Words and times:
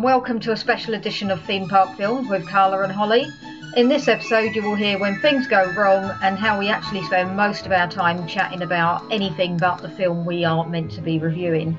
And 0.00 0.04
welcome 0.06 0.40
to 0.40 0.52
a 0.52 0.56
special 0.56 0.94
edition 0.94 1.30
of 1.30 1.42
Theme 1.42 1.68
Park 1.68 1.94
Films 1.98 2.26
with 2.26 2.48
Carla 2.48 2.84
and 2.84 2.90
Holly. 2.90 3.30
In 3.76 3.90
this 3.90 4.08
episode, 4.08 4.56
you 4.56 4.62
will 4.62 4.74
hear 4.74 4.98
when 4.98 5.20
things 5.20 5.46
go 5.46 5.70
wrong 5.76 6.16
and 6.22 6.38
how 6.38 6.58
we 6.58 6.70
actually 6.70 7.02
spend 7.02 7.36
most 7.36 7.66
of 7.66 7.72
our 7.72 7.86
time 7.86 8.26
chatting 8.26 8.62
about 8.62 9.02
anything 9.12 9.58
but 9.58 9.82
the 9.82 9.90
film 9.90 10.24
we 10.24 10.42
aren't 10.42 10.70
meant 10.70 10.90
to 10.92 11.02
be 11.02 11.18
reviewing. 11.18 11.78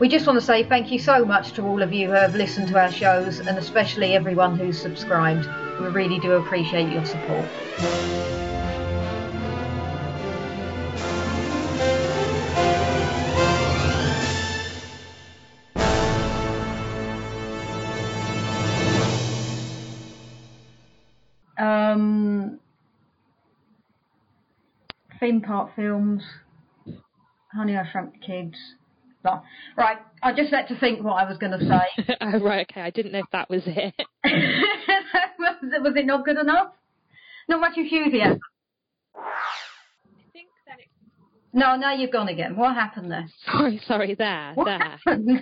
We 0.00 0.08
just 0.08 0.26
want 0.26 0.40
to 0.40 0.44
say 0.44 0.64
thank 0.64 0.90
you 0.90 0.98
so 0.98 1.24
much 1.24 1.52
to 1.52 1.62
all 1.62 1.80
of 1.80 1.92
you 1.92 2.08
who 2.08 2.14
have 2.14 2.34
listened 2.34 2.66
to 2.70 2.80
our 2.80 2.90
shows 2.90 3.38
and 3.38 3.56
especially 3.56 4.16
everyone 4.16 4.58
who's 4.58 4.76
subscribed. 4.76 5.46
We 5.80 5.86
really 5.90 6.18
do 6.18 6.32
appreciate 6.32 6.90
your 6.90 7.04
support. 7.04 7.46
Um, 21.58 22.60
theme 25.20 25.40
park 25.40 25.70
films, 25.74 26.22
Honey 27.52 27.76
I 27.76 27.88
Shrunk 27.90 28.12
the 28.12 28.18
Kids. 28.18 28.56
No. 29.24 29.42
Right, 29.76 29.98
I 30.22 30.32
just 30.32 30.52
had 30.52 30.68
to 30.68 30.78
think 30.78 31.02
what 31.02 31.14
I 31.14 31.28
was 31.28 31.38
going 31.38 31.58
to 31.58 31.66
say. 31.66 32.14
oh, 32.20 32.38
right, 32.38 32.66
okay. 32.70 32.80
I 32.82 32.90
didn't 32.90 33.12
know 33.12 33.18
if 33.18 33.30
that 33.32 33.50
was 33.50 33.62
it. 33.66 33.94
was, 34.24 35.56
it 35.62 35.82
was 35.82 35.92
it 35.96 36.06
not 36.06 36.24
good 36.24 36.38
enough? 36.38 36.68
Not 37.48 37.60
much 37.60 37.76
enthusiasm. 37.76 38.38
I 39.16 40.30
think 40.32 40.48
that. 40.66 40.76
No, 41.52 41.76
now 41.76 41.94
you've 41.94 42.12
gone 42.12 42.28
again. 42.28 42.54
What 42.56 42.74
happened 42.74 43.10
there? 43.10 43.26
Sorry, 43.50 43.80
sorry, 43.86 44.14
there, 44.14 44.52
What 44.54 44.66
there. 44.66 44.78
happened? 44.78 45.40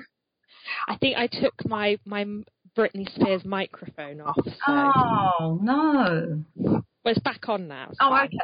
I 0.88 0.96
think 0.96 1.16
I 1.18 1.26
took 1.26 1.54
my, 1.66 1.98
my 2.06 2.24
Britney 2.76 3.08
Spears 3.14 3.44
microphone 3.44 4.20
off. 4.20 4.36
So. 4.44 4.52
Oh, 4.68 5.58
no. 5.62 6.44
Well, 6.56 6.84
it's 7.06 7.18
back 7.20 7.48
on 7.48 7.68
now. 7.68 7.88
it's 7.90 7.98
Oh, 8.00 8.14
okay. 8.24 8.38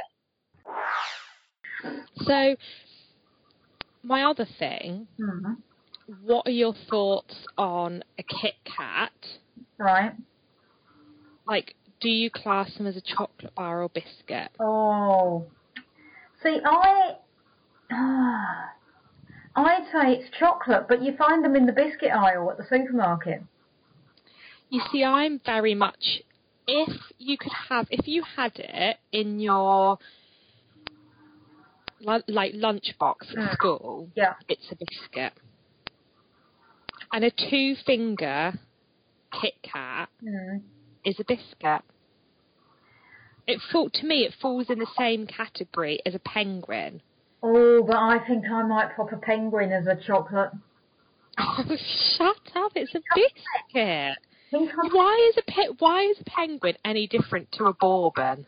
So, 2.25 2.57
my 4.03 4.23
other 4.25 4.47
thing, 4.59 5.07
Hmm. 5.19 5.55
what 6.25 6.47
are 6.47 6.53
your 6.53 6.75
thoughts 6.89 7.35
on 7.59 8.03
a 8.19 8.23
Kit 8.23 8.55
Kat? 8.65 9.13
Right. 9.79 10.13
Like, 11.47 11.75
do 12.01 12.09
you 12.09 12.31
class 12.31 12.75
them 12.77 12.87
as 12.87 12.97
a 12.97 13.01
chocolate 13.01 13.55
bar 13.55 13.83
or 13.83 13.89
biscuit? 13.89 14.51
Oh. 14.59 15.47
See, 16.43 16.61
I. 16.65 17.17
I'd 19.55 19.85
say 19.93 20.15
it's 20.15 20.31
chocolate, 20.39 20.87
but 20.89 21.03
you 21.03 21.15
find 21.17 21.45
them 21.45 21.55
in 21.57 21.67
the 21.67 21.73
biscuit 21.73 22.11
aisle 22.11 22.51
at 22.51 22.57
the 22.57 22.65
supermarket. 22.65 23.43
You 24.73 24.81
see, 24.91 25.05
I'm 25.05 25.39
very 25.45 25.75
much. 25.75 26.23
If 26.67 26.89
you 27.19 27.37
could 27.37 27.53
have, 27.69 27.87
if 27.91 28.09
you 28.09 28.23
had 28.37 28.53
it 28.57 28.97
in 29.13 29.39
your 29.39 29.99
like 32.01 32.25
lunchbox 32.55 33.33
at 33.33 33.37
Mm. 33.37 33.53
school, 33.53 34.09
Yeah. 34.17 34.33
it's 34.49 34.73
a 34.73 34.77
biscuit. 34.77 35.35
And 37.13 37.23
a 37.23 37.31
two 37.31 37.75
finger 37.85 38.55
Kit 39.31 39.53
Kat 39.63 40.09
Hmm. 40.23 40.61
is 41.05 41.21
a 41.21 41.25
biscuit. 41.25 41.83
It 43.47 43.61
fall 43.71 43.91
to 43.91 44.07
me, 44.07 44.25
it 44.25 44.33
falls 44.41 44.71
in 44.71 44.79
the 44.79 44.87
same 44.97 45.27
category 45.27 46.01
as 46.07 46.15
a 46.15 46.19
penguin. 46.21 47.03
Oh, 47.43 47.83
but 47.83 47.97
I 47.97 48.21
think 48.27 48.49
I 48.49 48.63
might 48.63 48.97
pop 48.97 49.13
a 49.13 49.19
penguin 49.19 49.71
as 49.71 49.87
a 49.87 49.97
chocolate. 49.97 50.53
Oh, 51.39 51.77
shut 52.17 52.57
up! 52.57 52.73
It's 52.75 52.95
a 52.95 53.01
biscuit. 53.15 54.17
Why 54.53 55.31
is 55.31 55.39
a 55.39 55.51
pe- 55.51 55.75
why 55.79 56.03
is 56.03 56.21
a 56.21 56.25
penguin 56.25 56.77
any 56.85 57.07
different 57.07 57.51
to 57.53 57.65
a 57.67 57.73
bourbon? 57.73 58.47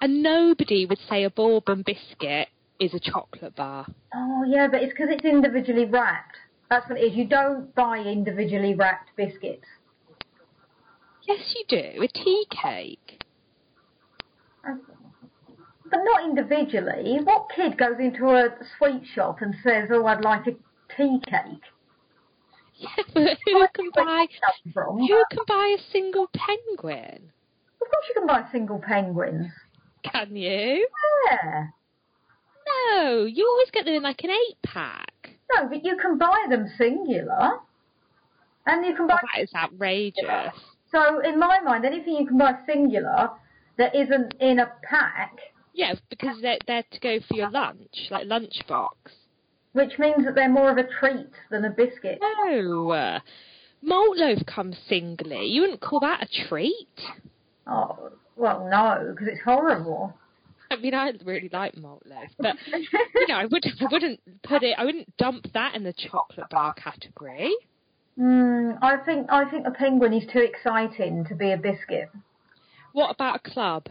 And 0.00 0.22
nobody 0.22 0.86
would 0.86 1.00
say 1.08 1.24
a 1.24 1.30
bourbon 1.30 1.82
biscuit 1.84 2.48
is 2.78 2.94
a 2.94 3.00
chocolate 3.00 3.56
bar. 3.56 3.86
Oh, 4.14 4.44
yeah, 4.46 4.68
but 4.70 4.82
it's 4.82 4.92
because 4.92 5.08
it's 5.10 5.24
individually 5.24 5.84
wrapped. 5.84 6.36
That's 6.70 6.88
what 6.88 6.98
it 6.98 7.02
is. 7.02 7.16
You 7.16 7.26
don't 7.26 7.74
buy 7.74 7.98
individually 7.98 8.74
wrapped 8.74 9.10
biscuits. 9.16 9.66
Yes, 11.26 11.54
you 11.56 11.64
do. 11.68 12.02
A 12.02 12.08
tea 12.08 12.46
cake. 12.50 13.24
But 14.62 16.00
not 16.04 16.24
individually. 16.24 17.18
What 17.24 17.48
kid 17.54 17.76
goes 17.76 17.98
into 17.98 18.28
a 18.28 18.50
sweet 18.78 19.02
shop 19.14 19.38
and 19.40 19.54
says, 19.62 19.88
"Oh, 19.90 20.06
I'd 20.06 20.22
like 20.22 20.46
a 20.46 20.52
tea 20.96 21.20
cake"? 21.26 21.64
Yeah, 22.78 22.88
but 23.12 23.38
who 23.44 23.66
can 23.74 23.90
buy 23.94 24.26
who 24.74 25.24
can 25.30 25.44
buy 25.48 25.76
a 25.76 25.82
single 25.92 26.28
penguin? 26.32 27.32
Of 27.80 27.88
course, 27.90 28.06
you 28.08 28.14
can 28.14 28.26
buy 28.26 28.44
single 28.52 28.78
penguins. 28.78 29.46
Can 30.04 30.36
you? 30.36 30.86
Yeah. 31.30 31.66
No, 32.68 33.24
you 33.24 33.48
always 33.48 33.70
get 33.72 33.84
them 33.84 33.94
in 33.94 34.02
like 34.02 34.22
an 34.22 34.30
eight 34.30 34.58
pack. 34.64 35.30
No, 35.52 35.68
but 35.68 35.84
you 35.84 35.96
can 35.96 36.18
buy 36.18 36.46
them 36.48 36.66
singular, 36.76 37.58
and 38.66 38.86
you 38.86 38.94
can 38.94 39.08
buy. 39.08 39.18
Oh, 39.22 39.26
that 39.34 39.42
is 39.42 39.50
outrageous. 39.56 40.54
So, 40.92 41.20
in 41.20 41.38
my 41.38 41.60
mind, 41.60 41.84
anything 41.84 42.14
you 42.14 42.26
can 42.26 42.38
buy 42.38 42.54
singular 42.66 43.30
that 43.76 43.94
isn't 43.94 44.34
in 44.40 44.58
a 44.60 44.72
pack, 44.82 45.36
Yeah, 45.72 45.94
because 46.10 46.40
they're 46.42 46.58
they're 46.66 46.84
to 46.90 47.00
go 47.00 47.18
for 47.26 47.36
your 47.36 47.50
lunch, 47.50 48.08
like 48.10 48.26
lunchbox. 48.26 48.92
Which 49.72 49.98
means 49.98 50.24
that 50.24 50.34
they're 50.34 50.48
more 50.48 50.70
of 50.70 50.78
a 50.78 50.86
treat 51.00 51.30
than 51.50 51.64
a 51.64 51.70
biscuit. 51.70 52.18
No, 52.20 52.90
uh, 52.90 53.20
malt 53.82 54.16
loaf 54.16 54.38
comes 54.46 54.76
singly. 54.88 55.46
You 55.46 55.62
wouldn't 55.62 55.80
call 55.80 56.00
that 56.00 56.22
a 56.22 56.48
treat. 56.48 56.88
Oh, 57.66 58.10
well, 58.36 58.66
no, 58.70 59.10
because 59.12 59.28
it's 59.28 59.42
horrible. 59.44 60.14
I 60.70 60.76
mean, 60.76 60.94
I 60.94 61.12
really 61.24 61.48
like 61.52 61.76
malt 61.78 62.02
loaf, 62.06 62.28
but 62.38 62.56
you 63.14 63.26
know, 63.28 63.36
I 63.36 63.44
wouldn't, 63.46 63.80
I 63.80 63.86
wouldn't 63.90 64.20
put 64.42 64.62
it, 64.62 64.74
I 64.78 64.84
wouldn't 64.84 65.16
dump 65.16 65.46
that 65.54 65.74
in 65.74 65.82
the 65.82 65.94
chocolate 65.94 66.50
bar 66.50 66.74
category. 66.74 67.52
Mm, 68.18 68.78
I 68.82 68.96
think 68.98 69.28
I 69.30 69.48
think 69.48 69.66
a 69.66 69.70
penguin 69.70 70.12
is 70.12 70.24
too 70.32 70.40
exciting 70.40 71.24
to 71.26 71.34
be 71.34 71.52
a 71.52 71.56
biscuit. 71.56 72.10
What 72.92 73.14
about 73.14 73.36
a 73.44 73.50
club? 73.50 73.86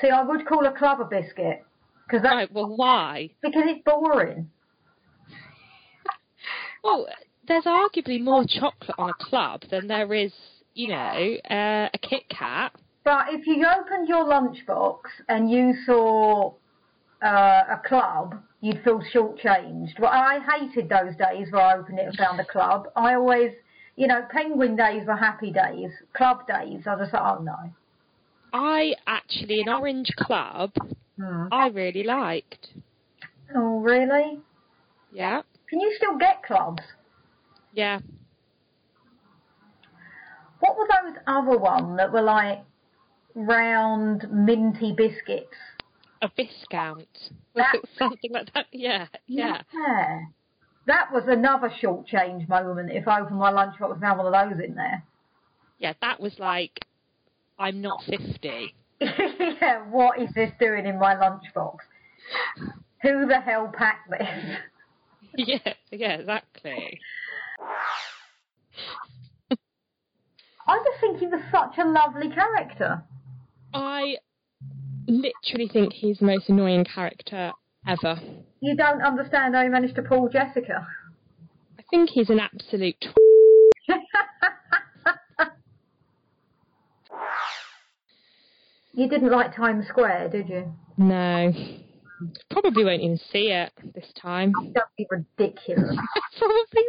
See, 0.00 0.08
I 0.10 0.22
would 0.22 0.44
call 0.46 0.66
a 0.66 0.76
club 0.76 1.00
a 1.00 1.04
biscuit 1.04 1.64
because 2.06 2.22
that's 2.22 2.34
Right, 2.34 2.52
well, 2.52 2.76
why? 2.76 3.30
because 3.42 3.62
it's 3.66 3.82
boring. 3.84 4.50
Well, 6.82 7.06
there's 7.46 7.64
arguably 7.64 8.20
more 8.20 8.44
chocolate 8.46 8.96
on 8.98 9.10
a 9.10 9.24
club 9.24 9.62
than 9.70 9.86
there 9.86 10.12
is, 10.14 10.32
you 10.74 10.88
know, 10.88 11.36
uh, 11.50 11.88
a 11.92 11.98
Kit 12.00 12.28
Kat. 12.28 12.72
But 13.04 13.26
if 13.30 13.46
you 13.46 13.64
opened 13.66 14.08
your 14.08 14.24
lunchbox 14.24 15.00
and 15.28 15.50
you 15.50 15.74
saw 15.86 16.52
uh, 17.22 17.62
a 17.70 17.80
club, 17.84 18.40
you'd 18.60 18.82
feel 18.84 19.02
shortchanged. 19.12 19.98
Well, 19.98 20.12
I 20.12 20.38
hated 20.56 20.88
those 20.88 21.16
days 21.16 21.48
where 21.50 21.62
I 21.62 21.78
opened 21.78 21.98
it 21.98 22.06
and 22.06 22.16
found 22.16 22.38
a 22.40 22.44
club. 22.44 22.88
I 22.94 23.14
always, 23.14 23.52
you 23.96 24.06
know, 24.06 24.24
penguin 24.30 24.76
days 24.76 25.06
were 25.06 25.16
happy 25.16 25.50
days. 25.52 25.90
Club 26.14 26.46
days, 26.46 26.82
I 26.86 26.96
just 26.96 27.10
thought, 27.10 27.38
oh 27.40 27.42
no. 27.42 27.72
I 28.52 28.94
actually, 29.06 29.62
an 29.62 29.68
orange 29.68 30.10
club, 30.16 30.72
Hmm. 31.18 31.46
I 31.52 31.68
really 31.68 32.04
liked. 32.04 32.68
Oh, 33.54 33.80
really? 33.80 34.40
Yeah, 35.12 35.42
Can 35.72 35.80
you 35.80 35.94
still 35.96 36.18
get 36.18 36.42
clubs? 36.42 36.82
yeah. 37.72 38.00
What 40.60 40.76
were 40.76 40.86
those 40.86 41.16
other 41.26 41.56
ones 41.56 41.96
that 41.96 42.12
were 42.12 42.20
like 42.20 42.62
round 43.34 44.30
minty 44.30 44.92
biscuits? 44.92 45.56
A 46.20 46.30
viscount. 46.36 47.08
Was 47.54 47.64
something 47.98 48.32
like 48.32 48.52
that? 48.52 48.66
Yeah, 48.70 49.06
yeah. 49.26 49.62
Yeah. 49.72 50.20
That 50.86 51.10
was 51.10 51.24
another 51.26 51.72
short 51.80 52.06
change 52.06 52.46
moment 52.50 52.92
if 52.92 53.08
I 53.08 53.22
opened 53.22 53.38
my 53.38 53.50
lunchbox 53.50 53.92
and 53.92 54.00
found 54.02 54.18
one 54.18 54.32
of 54.32 54.50
those 54.50 54.62
in 54.62 54.74
there. 54.74 55.02
Yeah, 55.78 55.94
that 56.02 56.20
was 56.20 56.38
like, 56.38 56.84
I'm 57.58 57.80
not 57.80 58.02
50. 58.04 58.74
yeah, 59.00 59.78
what 59.90 60.20
is 60.20 60.28
this 60.34 60.52
doing 60.60 60.84
in 60.84 60.98
my 60.98 61.14
lunchbox? 61.14 61.76
Who 63.00 63.26
the 63.26 63.40
hell 63.40 63.72
packed 63.74 64.10
this? 64.10 64.58
yeah, 65.36 65.74
yeah, 65.90 66.12
exactly. 66.14 67.00
I 70.66 70.78
just 70.84 71.00
think 71.00 71.18
he 71.18 71.26
was 71.26 71.40
such 71.50 71.78
a 71.78 71.88
lovely 71.88 72.28
character. 72.30 73.02
I 73.74 74.16
literally 75.08 75.68
think 75.72 75.94
he's 75.94 76.18
the 76.18 76.26
most 76.26 76.48
annoying 76.48 76.84
character 76.84 77.52
ever. 77.86 78.20
You 78.60 78.76
don't 78.76 79.02
understand 79.02 79.54
how 79.54 79.62
he 79.62 79.68
managed 79.68 79.96
to 79.96 80.02
pull 80.02 80.28
Jessica. 80.28 80.86
I 81.78 81.82
think 81.90 82.10
he's 82.10 82.30
an 82.30 82.38
absolute 82.40 83.04
you 88.94 89.08
didn't 89.08 89.30
like 89.30 89.56
Times 89.56 89.86
Square, 89.88 90.28
did 90.30 90.48
you? 90.48 90.72
No. 90.96 91.52
Probably 92.50 92.84
won't 92.84 93.02
even 93.02 93.18
see 93.32 93.50
it 93.50 93.72
this 93.94 94.12
time. 94.20 94.52
That'd 94.74 94.88
be 94.96 95.06
ridiculous. 95.10 95.96
Probably 96.38 96.84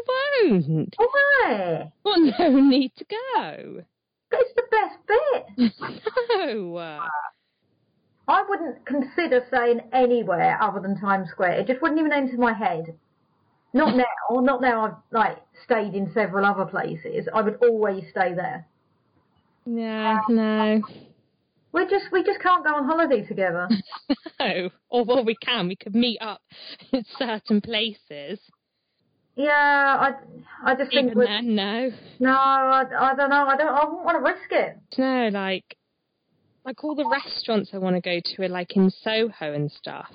won't. 0.47 0.95
Why? 0.97 1.91
Well, 2.03 2.19
no 2.39 2.49
need 2.59 2.91
to 2.97 3.05
go. 3.05 3.83
It's 4.31 4.53
the 4.55 4.63
best 4.71 4.97
bit. 5.07 5.71
No. 6.35 6.99
I 8.27 8.43
wouldn't 8.47 8.85
consider 8.85 9.43
staying 9.49 9.81
anywhere 9.91 10.57
other 10.61 10.79
than 10.79 10.99
Times 10.99 11.29
Square. 11.29 11.59
It 11.59 11.67
just 11.67 11.81
wouldn't 11.81 11.99
even 11.99 12.13
enter 12.13 12.37
my 12.37 12.53
head. 12.53 12.95
Not 13.73 13.95
now. 13.95 14.05
Not 14.39 14.61
now. 14.61 14.85
I've 14.85 14.95
like 15.11 15.37
stayed 15.65 15.93
in 15.93 16.11
several 16.13 16.45
other 16.45 16.65
places. 16.65 17.27
I 17.33 17.41
would 17.41 17.57
always 17.61 18.03
stay 18.11 18.33
there. 18.33 18.65
No, 19.65 20.19
no. 20.29 20.81
We 21.73 21.87
just 21.87 22.05
we 22.11 22.23
just 22.23 22.39
can't 22.39 22.63
go 22.63 22.75
on 22.75 22.85
holiday 22.85 23.25
together. 23.25 23.67
No. 24.39 24.69
Or 24.89 25.05
well, 25.05 25.23
we 25.23 25.35
can. 25.35 25.69
We 25.69 25.77
could 25.77 25.95
meet 25.95 26.17
up 26.19 26.41
in 26.91 27.05
certain 27.17 27.61
places. 27.61 28.39
Yeah, 29.35 29.49
I 29.49 30.11
I 30.65 30.75
just 30.75 30.91
think 30.91 31.11
Even 31.11 31.23
then, 31.23 31.55
no. 31.55 31.91
no, 32.19 32.31
I, 32.31 32.83
I 32.99 33.15
don't 33.15 33.29
know. 33.29 33.45
I 33.45 33.55
don't. 33.55 33.69
I 33.69 33.85
wouldn't 33.85 34.03
want 34.03 34.17
to 34.17 34.31
risk 34.31 34.51
it. 34.51 34.77
No, 34.97 35.29
like, 35.31 35.77
like 36.65 36.83
all 36.83 36.93
the 36.93 37.07
restaurants 37.07 37.69
I 37.73 37.77
want 37.77 37.95
to 37.95 38.01
go 38.01 38.19
to 38.23 38.43
are 38.43 38.49
like 38.49 38.75
in 38.75 38.89
Soho 38.89 39.53
and 39.53 39.71
stuff. 39.71 40.09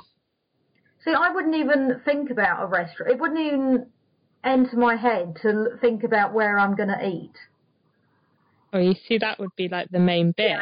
See, 1.05 1.13
I 1.13 1.33
wouldn't 1.33 1.57
even 1.57 2.01
think 2.05 2.31
about 2.31 2.63
a 2.63 2.67
restaurant. 2.67 3.13
It 3.13 3.19
wouldn't 3.19 3.41
even 3.41 3.87
enter 4.45 4.77
my 4.77 4.97
head 4.97 5.37
to 5.43 5.79
think 5.81 6.05
about 6.05 6.35
where 6.35 6.59
I'm 6.59 6.77
going 6.77 6.91
to 6.91 7.07
eat. 7.07 7.35
Oh, 8.73 8.79
you 8.79 8.95
see, 9.09 9.17
that 9.19 9.39
would 9.39 9.55
be 9.57 9.69
like 9.69 9.89
the 9.91 10.01
main 10.01 10.35
bit. 10.37 10.59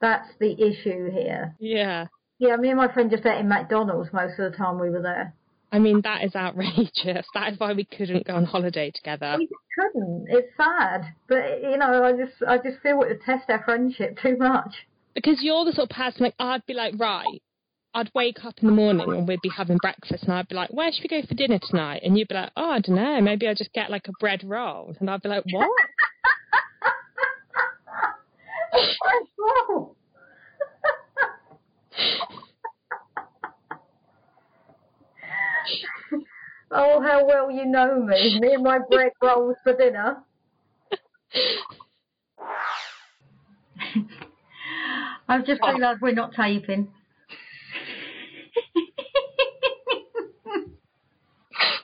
That's 0.00 0.28
the 0.38 0.52
issue 0.52 1.10
here. 1.10 1.54
Yeah. 1.58 2.06
Yeah, 2.38 2.56
me 2.56 2.68
and 2.68 2.78
my 2.78 2.92
friend 2.92 3.10
just 3.10 3.26
ate 3.26 3.40
in 3.40 3.48
McDonald's 3.48 4.12
most 4.12 4.38
of 4.38 4.50
the 4.50 4.56
time 4.56 4.78
we 4.78 4.90
were 4.90 5.02
there. 5.02 5.34
I 5.70 5.78
mean, 5.78 6.00
that 6.02 6.24
is 6.24 6.34
outrageous. 6.34 7.26
That 7.34 7.52
is 7.52 7.58
why 7.58 7.72
we 7.72 7.84
couldn't 7.84 8.26
go 8.26 8.34
on 8.34 8.44
holiday 8.44 8.90
together. 8.90 9.34
We 9.38 9.46
just 9.46 9.60
couldn't. 9.76 10.26
It's 10.28 10.56
sad, 10.56 11.12
but 11.26 11.62
you 11.62 11.76
know, 11.76 12.04
I 12.04 12.12
just 12.12 12.42
I 12.46 12.56
just 12.56 12.80
feel 12.82 13.02
it 13.02 13.08
would 13.08 13.20
test 13.22 13.50
our 13.50 13.62
friendship 13.64 14.18
too 14.22 14.36
much. 14.38 14.86
Because 15.14 15.42
you're 15.42 15.64
the 15.64 15.72
sort 15.72 15.90
of 15.90 15.96
person, 15.96 16.24
like, 16.24 16.34
I'd 16.38 16.64
be 16.66 16.74
like, 16.74 16.94
right, 16.96 17.42
I'd 17.92 18.10
wake 18.14 18.44
up 18.44 18.54
in 18.60 18.68
the 18.68 18.74
morning 18.74 19.08
and 19.12 19.26
we'd 19.26 19.40
be 19.42 19.50
having 19.54 19.78
breakfast 19.78 20.24
and 20.24 20.32
I'd 20.32 20.48
be 20.48 20.54
like, 20.54 20.70
where 20.72 20.92
should 20.92 21.02
we 21.02 21.08
go 21.08 21.26
for 21.26 21.34
dinner 21.34 21.58
tonight? 21.58 22.02
And 22.04 22.16
you'd 22.16 22.28
be 22.28 22.34
like, 22.34 22.52
oh, 22.56 22.70
I 22.70 22.78
don't 22.78 22.96
know, 22.96 23.20
maybe 23.20 23.48
I'll 23.48 23.54
just 23.54 23.72
get 23.72 23.90
like 23.90 24.06
a 24.08 24.12
bread 24.20 24.44
roll. 24.44 24.94
And 25.00 25.10
I'd 25.10 25.22
be 25.22 25.28
like, 25.28 25.44
what? 25.50 25.68
Whoa. 28.72 29.96
oh, 36.70 37.00
how 37.00 37.26
well 37.26 37.50
you 37.50 37.64
know 37.66 38.00
me. 38.02 38.38
Me 38.40 38.54
and 38.54 38.62
my 38.62 38.78
bread 38.90 39.12
rolls 39.22 39.56
for 39.62 39.74
dinner. 39.74 40.18
I've 45.28 45.44
just 45.44 45.60
realised 45.62 46.00
we're 46.00 46.12
not 46.12 46.32
taping. 46.34 46.88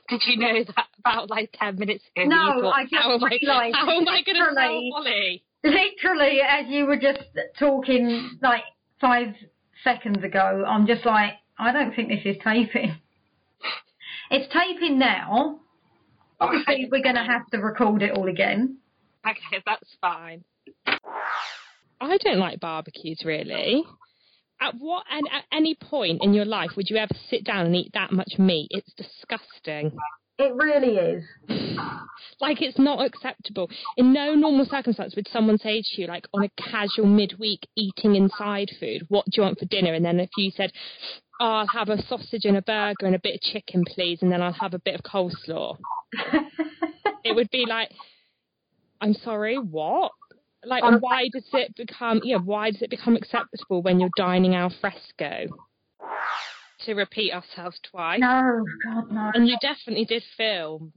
Did 0.09 0.21
you 0.27 0.37
know 0.37 0.63
that 0.75 0.87
about 0.99 1.29
like 1.29 1.49
10 1.59 1.77
minutes 1.77 2.03
ago? 2.15 2.25
No, 2.27 2.61
thought, 2.61 2.73
I 2.75 2.83
just 2.83 2.93
how 2.95 3.13
am 3.13 3.23
I, 3.23 3.29
realised 3.41 3.75
how 3.75 3.89
am 3.89 4.07
I 4.07 4.21
going 4.23 4.25
to 4.25 4.33
tell 4.33 4.53
literally- 4.53 4.89
Molly? 4.91 5.43
Literally, 5.65 6.39
as 6.47 6.67
you 6.67 6.85
were 6.85 6.97
just 6.97 7.19
talking 7.57 8.37
like 8.41 8.63
five 9.01 9.33
seconds 9.83 10.23
ago, 10.23 10.63
I'm 10.67 10.85
just 10.85 11.05
like, 11.05 11.33
I 11.57 11.71
don't 11.71 11.95
think 11.95 12.09
this 12.09 12.21
is 12.23 12.37
taping. 12.43 12.95
It's 14.31 14.51
taping 14.53 14.97
now. 14.99 15.59
Obviously, 16.39 16.87
we're 16.91 17.03
going 17.03 17.15
to 17.15 17.23
have 17.23 17.47
to 17.51 17.57
record 17.57 18.01
it 18.01 18.11
all 18.11 18.27
again. 18.27 18.77
Okay, 19.27 19.61
that's 19.65 19.95
fine. 20.01 20.43
I 22.01 22.17
don't 22.17 22.39
like 22.39 22.59
barbecues 22.59 23.21
really. 23.25 23.83
At 24.61 24.75
what 24.77 25.05
and 25.09 25.27
at 25.31 25.45
any 25.51 25.75
point 25.75 26.23
in 26.23 26.33
your 26.33 26.45
life 26.45 26.71
would 26.77 26.89
you 26.89 26.97
ever 26.97 27.13
sit 27.29 27.43
down 27.43 27.65
and 27.65 27.75
eat 27.75 27.91
that 27.93 28.11
much 28.11 28.35
meat? 28.37 28.67
It's 28.71 28.93
disgusting. 28.93 29.97
It 30.37 30.53
really 30.53 30.97
is. 30.97 31.23
Like 32.41 32.61
it's 32.61 32.77
not 32.77 33.05
acceptable. 33.05 33.69
In 33.97 34.11
no 34.11 34.35
normal 34.35 34.65
circumstance 34.65 35.15
would 35.15 35.27
someone 35.29 35.57
say 35.57 35.81
to 35.81 36.01
you, 36.01 36.07
like 36.07 36.25
on 36.33 36.43
a 36.43 36.49
casual 36.61 37.05
midweek 37.05 37.61
eating 37.75 38.15
inside 38.15 38.69
food, 38.79 39.03
what 39.07 39.25
do 39.25 39.31
you 39.37 39.43
want 39.43 39.59
for 39.59 39.65
dinner? 39.65 39.93
And 39.93 40.03
then 40.03 40.19
if 40.19 40.29
you 40.37 40.51
said, 40.51 40.71
oh, 41.39 41.45
I'll 41.45 41.67
have 41.67 41.89
a 41.89 42.01
sausage 42.07 42.43
and 42.45 42.57
a 42.57 42.61
burger 42.61 43.05
and 43.05 43.15
a 43.15 43.19
bit 43.19 43.35
of 43.35 43.41
chicken, 43.41 43.83
please, 43.87 44.19
and 44.21 44.31
then 44.31 44.41
I'll 44.41 44.53
have 44.53 44.73
a 44.73 44.79
bit 44.79 44.95
of 44.95 45.01
coleslaw. 45.01 45.77
It 47.23 47.35
would 47.35 47.49
be 47.51 47.65
like, 47.67 47.89
I'm 49.01 49.13
sorry, 49.13 49.57
what? 49.57 50.11
Like, 50.65 50.83
Um, 50.83 50.99
why 50.99 51.29
does 51.31 51.47
it 51.53 51.75
become? 51.75 52.21
Yeah, 52.23 52.37
why 52.37 52.71
does 52.71 52.81
it 52.81 52.89
become 52.89 53.15
acceptable 53.15 53.81
when 53.81 53.99
you're 53.99 54.09
dining 54.17 54.55
al 54.55 54.73
fresco? 54.81 55.47
To 56.85 56.93
repeat 56.93 57.33
ourselves 57.33 57.79
twice. 57.89 58.19
no, 58.19 58.63
God, 58.83 59.11
no. 59.11 59.31
And 59.33 59.47
you 59.47 59.57
definitely 59.59 60.05
did 60.05 60.23
film, 60.37 60.93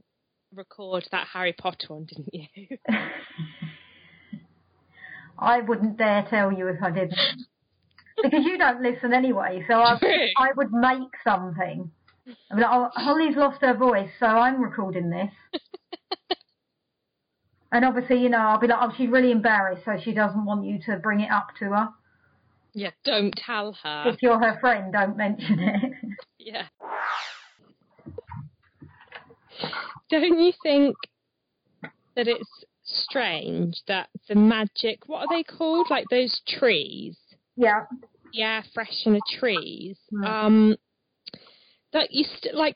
record 0.53 1.07
that 1.11 1.27
Harry 1.33 1.53
Potter 1.53 1.87
one, 1.89 2.05
didn't 2.05 2.33
you? 2.33 2.45
I 5.39 5.61
wouldn't 5.61 5.97
dare 5.97 6.27
tell 6.29 6.51
you 6.51 6.67
if 6.67 6.83
I 6.83 6.91
didn't. 6.91 7.17
Because 8.21 8.43
you 8.43 8.57
don't 8.57 8.81
listen 8.81 9.13
anyway, 9.13 9.63
so 9.67 9.75
I, 9.75 9.97
I 10.37 10.49
would 10.55 10.71
make 10.71 11.09
something. 11.23 11.89
I 12.51 12.55
mean, 12.55 12.65
oh, 12.67 12.89
Holly's 12.93 13.35
lost 13.35 13.61
her 13.61 13.73
voice, 13.73 14.09
so 14.19 14.25
I'm 14.25 14.61
recording 14.61 15.09
this. 15.09 15.61
and 17.71 17.85
obviously, 17.85 18.21
you 18.21 18.29
know, 18.29 18.39
I'll 18.39 18.59
be 18.59 18.67
like, 18.67 18.79
oh, 18.81 18.93
she's 18.97 19.09
really 19.09 19.31
embarrassed, 19.31 19.85
so 19.85 19.97
she 20.03 20.13
doesn't 20.13 20.45
want 20.45 20.65
you 20.65 20.79
to 20.85 20.97
bring 20.97 21.21
it 21.21 21.31
up 21.31 21.49
to 21.59 21.65
her. 21.65 21.89
Yeah, 22.79 22.91
don't 23.03 23.33
tell 23.35 23.75
her. 23.83 24.03
If 24.07 24.21
you're 24.21 24.39
her 24.39 24.57
friend, 24.61 24.93
don't 24.93 25.17
mention 25.17 25.59
it. 25.59 25.93
Yeah. 26.41 26.67
Don't 30.09 30.39
you 30.39 30.53
think 30.63 30.95
that 32.15 32.27
it's 32.29 32.49
strange 32.83 33.75
that 33.87 34.07
the 34.29 34.35
magic, 34.35 34.99
what 35.07 35.19
are 35.19 35.27
they 35.29 35.43
called? 35.43 35.87
Like 35.89 36.05
those 36.09 36.41
trees? 36.47 37.17
yeah. 37.57 37.81
Yeah, 38.31 38.61
freshener 38.75 39.19
trees. 39.39 39.97
Mm. 40.13 40.25
Um, 40.25 40.75
that 41.93 42.11
you 42.11 42.23
st- 42.23 42.55
like, 42.55 42.75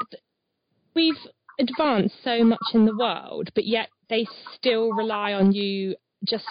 we've 0.94 1.16
advanced 1.60 2.16
so 2.24 2.44
much 2.44 2.60
in 2.74 2.86
the 2.86 2.98
world, 2.98 3.50
but 3.56 3.66
yet 3.66 3.88
they 4.10 4.28
still 4.56 4.92
rely 4.92 5.34
on 5.34 5.52
you 5.54 5.96
just 6.28 6.46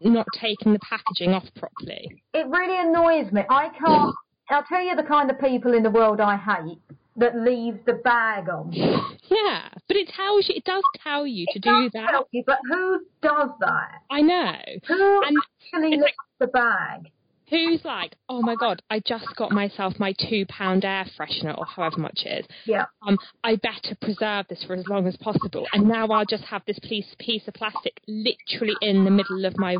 not 0.00 0.26
taking 0.40 0.72
the 0.72 0.78
packaging 0.80 1.32
off 1.34 1.44
properly. 1.56 2.22
It 2.34 2.46
really 2.48 2.78
annoys 2.78 3.32
me. 3.32 3.42
I 3.48 3.68
can't. 3.68 4.14
I'll 4.50 4.64
tell 4.64 4.82
you 4.82 4.96
the 4.96 5.02
kind 5.04 5.30
of 5.30 5.38
people 5.40 5.74
in 5.74 5.82
the 5.82 5.90
world 5.90 6.20
I 6.20 6.36
hate 6.36 6.78
that 7.16 7.36
leave 7.36 7.84
the 7.86 7.94
bag 7.94 8.48
on. 8.48 8.72
Yeah, 9.30 9.68
but 9.86 9.96
it 9.96 10.08
tells 10.08 10.48
you, 10.48 10.56
it 10.56 10.64
does 10.64 10.82
tell 11.04 11.24
you 11.24 11.46
to 11.52 11.60
do 11.60 11.70
Does 11.84 11.92
that. 11.92 12.24
you, 12.32 12.42
But 12.44 12.58
who 12.68 12.98
does 13.22 13.50
that? 13.60 14.02
I 14.10 14.22
know. 14.22 14.56
Who 14.88 15.22
And 15.24 15.36
actually 15.62 15.92
it's 15.92 16.02
lifts 16.02 16.16
the 16.40 16.48
bag? 16.48 17.12
Who's 17.50 17.84
like, 17.84 18.14
oh 18.28 18.42
my 18.42 18.54
god, 18.54 18.80
I 18.90 19.00
just 19.00 19.26
got 19.36 19.50
myself 19.50 19.94
my 19.98 20.14
two 20.28 20.46
pound 20.48 20.84
air 20.84 21.04
freshener 21.18 21.56
or 21.58 21.66
however 21.66 21.98
much 21.98 22.20
it 22.24 22.40
is. 22.40 22.46
Yeah. 22.64 22.84
Um, 23.06 23.18
I 23.42 23.56
better 23.56 23.96
preserve 24.00 24.46
this 24.48 24.62
for 24.64 24.74
as 24.74 24.86
long 24.86 25.06
as 25.08 25.16
possible, 25.16 25.66
and 25.72 25.88
now 25.88 26.06
I'll 26.06 26.24
just 26.24 26.44
have 26.44 26.62
this 26.66 26.78
piece 26.78 27.12
piece 27.18 27.46
of 27.48 27.54
plastic 27.54 28.00
literally 28.06 28.76
in 28.80 29.04
the 29.04 29.10
middle 29.10 29.44
of 29.44 29.58
my 29.58 29.76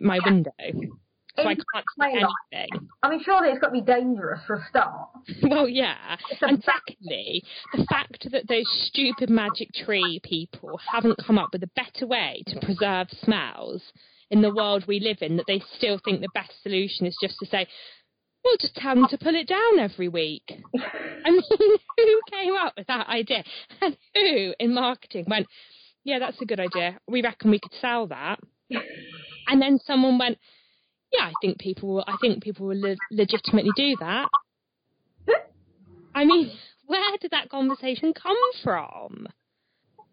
my 0.00 0.18
window, 0.24 0.50
so 1.36 1.42
I 1.42 1.54
can't 1.54 1.84
see 2.00 2.24
anything. 2.52 2.88
I 3.02 3.10
mean, 3.10 3.22
surely 3.22 3.50
it's 3.50 3.58
got 3.58 3.68
to 3.68 3.72
be 3.72 3.80
dangerous 3.82 4.40
for 4.46 4.56
a 4.56 4.64
start. 4.68 5.08
Well, 5.42 5.68
yeah. 5.68 6.16
And 6.40 6.62
secondly, 6.62 7.42
the 7.74 7.84
fact 7.90 8.28
that 8.32 8.48
those 8.48 8.66
stupid 8.86 9.28
magic 9.30 9.68
tree 9.84 10.20
people 10.22 10.80
haven't 10.90 11.18
come 11.26 11.38
up 11.38 11.50
with 11.52 11.62
a 11.62 11.70
better 11.76 12.06
way 12.06 12.42
to 12.46 12.60
preserve 12.60 13.08
smells 13.22 13.82
in 14.30 14.42
the 14.42 14.54
world 14.54 14.84
we 14.86 15.00
live 15.00 15.18
in, 15.20 15.36
that 15.36 15.46
they 15.46 15.62
still 15.76 15.98
think 16.04 16.20
the 16.20 16.28
best 16.28 16.52
solution 16.62 17.06
is 17.06 17.16
just 17.20 17.38
to 17.40 17.46
say, 17.46 17.66
we'll 18.44 18.56
just 18.58 18.76
tell 18.76 18.94
them 18.94 19.08
to 19.08 19.18
pull 19.18 19.34
it 19.34 19.48
down 19.48 19.78
every 19.78 20.08
week. 20.08 20.44
I 21.24 21.30
mean, 21.30 21.42
who 21.96 22.20
came 22.30 22.54
up 22.54 22.74
with 22.76 22.86
that 22.86 23.08
idea? 23.08 23.44
And 23.80 23.96
who 24.14 24.54
in 24.58 24.74
marketing 24.74 25.26
went, 25.28 25.46
yeah, 26.04 26.18
that's 26.18 26.40
a 26.40 26.46
good 26.46 26.60
idea. 26.60 26.98
We 27.06 27.22
reckon 27.22 27.50
we 27.50 27.60
could 27.60 27.74
sell 27.80 28.06
that. 28.08 28.40
And 29.48 29.60
then 29.60 29.78
someone 29.84 30.18
went, 30.18 30.38
yeah, 31.12 31.24
I 31.24 31.34
think 31.40 31.58
people 31.58 31.94
will, 31.94 32.04
I 32.06 32.16
think 32.20 32.42
people 32.42 32.66
will 32.66 32.80
le- 32.80 32.96
legitimately 33.10 33.72
do 33.76 33.96
that. 33.98 34.28
I 36.14 36.24
mean, 36.24 36.52
where 36.86 37.16
did 37.20 37.32
that 37.32 37.50
conversation 37.50 38.14
come 38.14 38.36
from? 38.62 39.26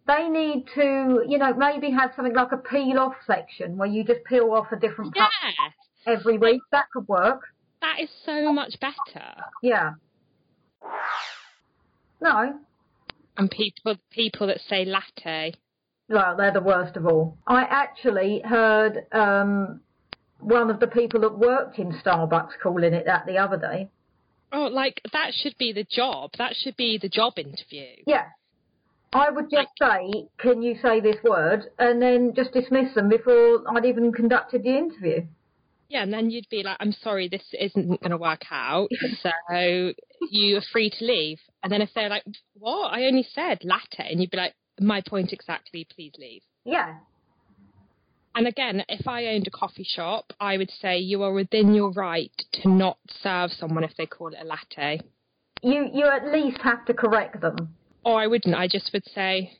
They 0.07 0.29
need 0.29 0.65
to, 0.75 1.23
you 1.27 1.37
know, 1.37 1.53
maybe 1.53 1.91
have 1.91 2.11
something 2.15 2.33
like 2.33 2.51
a 2.53 2.57
peel 2.57 2.97
off 2.97 3.15
section 3.25 3.75
where 3.77 3.89
you 3.89 4.03
just 4.03 4.23
peel 4.23 4.51
off 4.51 4.67
a 4.71 4.77
different 4.77 5.13
part 5.13 5.31
every 6.05 6.37
week. 6.37 6.61
That 6.71 6.85
could 6.93 7.07
work. 7.07 7.41
that 7.81 7.99
is 8.01 8.09
so 8.25 8.53
much 8.53 8.79
better. 8.79 9.35
Yeah. 9.61 9.91
No. 12.21 12.59
And 13.37 13.51
people 13.51 13.97
people 14.11 14.47
that 14.47 14.59
say 14.67 14.85
latte. 14.85 15.53
Well, 16.09 16.35
they're 16.37 16.53
the 16.53 16.61
worst 16.61 16.95
of 16.95 17.05
all. 17.05 17.37
I 17.45 17.63
actually 17.63 18.41
heard 18.43 19.05
um, 19.11 19.81
one 20.39 20.69
of 20.69 20.79
the 20.79 20.87
people 20.87 21.19
that 21.21 21.37
worked 21.37 21.77
in 21.79 21.91
Starbucks 21.91 22.51
calling 22.63 22.93
it 22.93 23.05
that 23.05 23.25
the 23.25 23.37
other 23.37 23.57
day. 23.57 23.89
Oh, 24.53 24.67
like 24.67 25.01
that 25.11 25.33
should 25.33 25.57
be 25.57 25.73
the 25.73 25.83
job. 25.83 26.31
That 26.37 26.55
should 26.55 26.77
be 26.77 26.97
the 26.97 27.09
job 27.09 27.33
interview. 27.37 27.87
Yeah. 28.07 28.27
I 29.13 29.29
would 29.29 29.49
just 29.49 29.69
say, 29.79 30.27
can 30.37 30.61
you 30.61 30.75
say 30.81 30.99
this 30.99 31.15
word? 31.23 31.65
And 31.79 32.01
then 32.01 32.33
just 32.35 32.51
dismiss 32.51 32.93
them 32.93 33.09
before 33.09 33.63
I'd 33.69 33.85
even 33.85 34.11
conducted 34.11 34.63
the 34.63 34.77
interview. 34.77 35.25
Yeah, 35.89 36.03
and 36.03 36.11
then 36.11 36.29
you'd 36.29 36.49
be 36.49 36.63
like, 36.63 36.77
I'm 36.81 36.91
sorry, 36.91 37.29
this 37.29 37.43
isn't 37.57 38.01
going 38.01 38.11
to 38.11 38.17
work 38.17 38.43
out, 38.51 38.89
so 39.23 39.93
you 40.29 40.57
are 40.57 40.63
free 40.73 40.89
to 40.89 41.05
leave. 41.05 41.39
And 41.63 41.71
then 41.71 41.81
if 41.81 41.89
they're 41.95 42.09
like, 42.09 42.25
what? 42.55 42.93
I 42.93 43.05
only 43.05 43.25
said 43.33 43.59
latte. 43.63 44.11
And 44.11 44.19
you'd 44.19 44.31
be 44.31 44.37
like, 44.37 44.53
my 44.79 45.01
point 45.01 45.31
exactly, 45.31 45.87
please 45.89 46.11
leave. 46.17 46.41
Yeah. 46.65 46.95
And 48.35 48.47
again, 48.47 48.83
if 48.89 49.07
I 49.07 49.27
owned 49.27 49.47
a 49.47 49.51
coffee 49.51 49.87
shop, 49.87 50.33
I 50.39 50.57
would 50.57 50.69
say 50.79 50.99
you 50.99 51.23
are 51.23 51.33
within 51.33 51.73
your 51.73 51.91
right 51.91 52.31
to 52.61 52.69
not 52.69 52.97
serve 53.23 53.51
someone 53.51 53.83
if 53.83 53.95
they 53.97 54.05
call 54.05 54.27
it 54.27 54.37
a 54.39 54.45
latte. 54.45 55.01
You 55.63 55.89
you 55.91 56.05
at 56.05 56.31
least 56.31 56.59
have 56.61 56.85
to 56.85 56.93
correct 56.93 57.41
them. 57.41 57.73
Or 58.07 58.21
I 58.21 58.27
wouldn't. 58.27 58.55
I 58.55 58.69
just 58.69 58.89
would 58.93 59.03
say, 59.13 59.51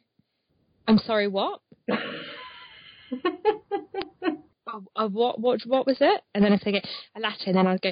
I'm 0.88 1.00
sorry, 1.00 1.27
what? 1.27 1.60
oh, 1.92 2.00
uh, 4.96 5.10
what 5.10 5.42
what 5.42 5.60
what 5.66 5.86
was 5.86 5.98
it? 6.00 6.22
And 6.34 6.46
then 6.46 6.54
if 6.54 6.62
they 6.63 6.72
get 6.72 6.88
a 7.18 7.20
latte, 7.20 7.48
and 7.48 7.58
then 7.58 7.68
I'd 7.68 7.82
go, 7.82 7.92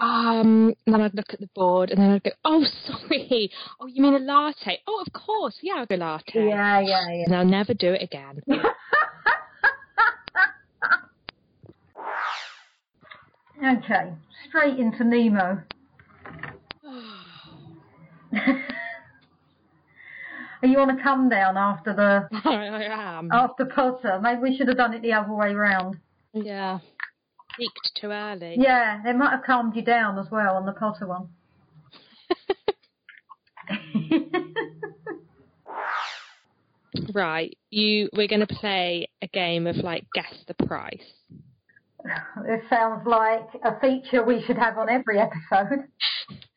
um, 0.00 0.72
and 0.86 0.94
then 0.94 1.02
I'd 1.02 1.14
look 1.14 1.34
at 1.34 1.40
the 1.40 1.50
board, 1.54 1.90
and 1.90 2.00
then 2.00 2.12
I'd 2.12 2.22
go, 2.22 2.30
oh, 2.46 2.64
sorry, 2.86 3.50
oh, 3.78 3.84
you 3.84 4.00
mean 4.00 4.14
a 4.14 4.20
latte? 4.20 4.80
Oh, 4.86 5.04
of 5.06 5.12
course, 5.12 5.58
yeah, 5.60 5.74
I'll 5.76 5.84
go 5.84 5.96
latte. 5.96 6.46
Yeah, 6.46 6.80
yeah, 6.80 7.06
yeah. 7.10 7.24
And 7.26 7.36
I'll 7.36 7.44
never 7.44 7.74
do 7.74 7.92
it 7.92 8.02
again. 8.02 8.40
okay, 13.62 14.14
straight 14.48 14.78
into 14.78 15.04
Nemo. 15.04 15.62
You 20.64 20.78
on 20.78 20.90
a 20.90 21.02
come 21.02 21.28
down 21.28 21.56
after 21.56 21.92
the 21.94 22.28
I 22.44 22.84
am. 22.84 23.30
after 23.32 23.66
Potter? 23.66 24.18
Maybe 24.22 24.40
we 24.40 24.56
should 24.56 24.68
have 24.68 24.76
done 24.76 24.94
it 24.94 25.02
the 25.02 25.12
other 25.12 25.32
way 25.32 25.52
round. 25.52 25.96
Yeah. 26.32 26.78
Peaked 27.56 27.92
too 28.00 28.10
early. 28.10 28.56
Yeah, 28.58 29.00
they 29.04 29.12
might 29.12 29.30
have 29.30 29.44
calmed 29.44 29.76
you 29.76 29.82
down 29.82 30.18
as 30.18 30.30
well 30.30 30.56
on 30.56 30.66
the 30.66 30.72
Potter 30.72 31.06
one. 31.06 31.28
Right. 37.12 37.56
You 37.70 38.08
we're 38.12 38.28
gonna 38.28 38.46
play 38.46 39.08
a 39.22 39.26
game 39.26 39.66
of 39.66 39.76
like 39.76 40.06
guess 40.14 40.32
the 40.46 40.54
price. 40.66 40.98
This 42.46 42.62
sounds 42.68 43.06
like 43.06 43.48
a 43.64 43.80
feature 43.80 44.22
we 44.22 44.42
should 44.46 44.58
have 44.58 44.76
on 44.78 44.88
every 44.90 45.18
episode. 45.18 45.84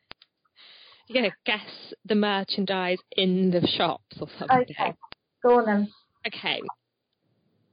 You're 1.08 1.22
gonna 1.22 1.34
guess 1.46 1.92
the 2.04 2.14
merchandise 2.14 2.98
in 3.16 3.50
the 3.50 3.66
shops 3.66 4.16
or 4.20 4.28
something. 4.38 4.58
Okay, 4.70 4.94
go 5.42 5.58
on 5.58 5.66
then. 5.66 5.88
Okay. 6.26 6.60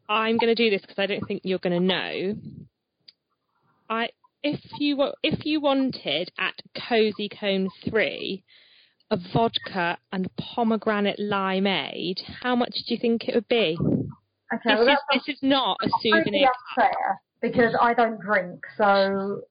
I'm 0.08 0.38
going 0.38 0.56
to 0.56 0.64
do 0.64 0.70
this 0.70 0.82
because 0.82 1.00
I 1.00 1.08
don't 1.08 1.28
think 1.28 1.42
you're 1.44 1.58
going 1.58 1.74
to 1.74 1.80
know. 1.80 2.36
I 3.90 4.10
if 4.44 4.60
you 4.80 4.98
wa- 4.98 5.14
if 5.24 5.46
you 5.46 5.60
wanted 5.60 6.32
at 6.38 6.54
Cozy 6.88 7.28
Cone 7.28 7.70
Three 7.90 8.44
a 9.10 9.18
vodka 9.34 9.98
and 10.12 10.30
pomegranate 10.38 11.20
limeade, 11.20 12.20
how 12.44 12.56
much 12.56 12.74
do 12.88 12.94
you 12.94 13.00
think 13.00 13.28
it 13.28 13.34
would 13.36 13.48
be? 13.48 13.78
Okay, 14.54 14.60
This 14.66 14.78
well 14.80 14.90
is, 14.90 14.98
this 15.26 15.36
is 15.36 15.40
not 15.42 15.78
a 15.82 15.90
souvenir. 16.04 16.50
because 17.42 17.76
I 17.82 17.94
don't 17.96 18.20
drink, 18.20 18.60
so 18.78 19.42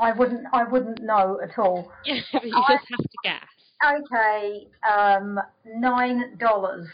I 0.00 0.12
wouldn't 0.12 0.46
I 0.52 0.64
wouldn't 0.64 1.02
know 1.02 1.40
at 1.42 1.58
all. 1.58 1.92
Yeah, 2.04 2.20
but 2.32 2.44
you 2.44 2.64
just 2.68 2.84
have 2.90 2.98
to 2.98 3.18
guess. 3.22 3.44
Okay, 3.84 4.66
um, 4.88 5.38
nine 5.64 6.36
dollars. 6.38 6.88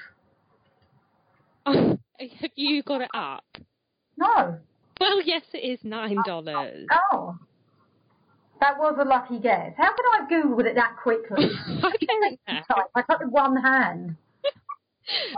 Oh, 1.67 1.99
have 2.19 2.51
you 2.57 2.83
got 2.83 3.01
it 3.01 3.11
up? 3.15 3.45
No. 4.17 4.59
Well, 5.01 5.23
yes, 5.23 5.43
it 5.53 5.59
is 5.59 5.81
nine 5.83 6.19
dollars. 6.27 6.87
Oh. 7.13 7.37
That 8.61 8.79
was 8.79 8.97
a 8.99 9.05
lucky 9.05 9.41
guess. 9.41 9.75
How 9.77 9.93
could 9.93 10.07
I 10.13 10.21
have 10.21 10.29
Googled 10.29 10.65
it 10.65 10.75
that 10.77 10.97
quickly? 11.03 11.51
I 11.69 11.93
don't 12.01 12.39
know. 12.49 12.85
I 12.95 13.03
got 13.03 13.21
with 13.21 13.31
one 13.31 13.57
hand. 13.57 14.17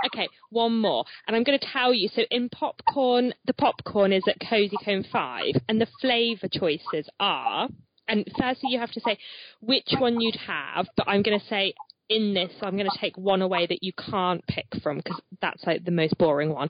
Okay, 0.06 0.28
one 0.50 0.78
more. 0.78 1.04
And 1.26 1.36
I'm 1.36 1.42
going 1.42 1.58
to 1.58 1.66
tell 1.72 1.92
you. 1.92 2.08
So 2.14 2.22
in 2.30 2.48
popcorn, 2.48 3.34
the 3.46 3.54
popcorn 3.54 4.12
is 4.12 4.22
at 4.28 4.36
Cozy 4.48 4.76
Cone 4.84 5.04
5, 5.10 5.44
and 5.68 5.80
the 5.80 5.88
flavour 6.00 6.48
choices 6.50 7.08
are. 7.20 7.68
And 8.08 8.24
firstly, 8.38 8.70
you 8.70 8.78
have 8.78 8.92
to 8.92 9.00
say 9.00 9.18
which 9.60 9.88
one 9.98 10.20
you'd 10.20 10.36
have, 10.46 10.86
but 10.96 11.08
I'm 11.08 11.22
going 11.22 11.38
to 11.38 11.46
say 11.46 11.74
in 12.08 12.34
this, 12.34 12.52
I'm 12.62 12.76
going 12.76 12.88
to 12.88 12.98
take 13.00 13.18
one 13.18 13.42
away 13.42 13.66
that 13.66 13.82
you 13.82 13.92
can't 13.92 14.46
pick 14.46 14.66
from 14.82 14.98
because 14.98 15.20
that's 15.40 15.64
like 15.64 15.84
the 15.84 15.90
most 15.90 16.16
boring 16.18 16.50
one. 16.50 16.68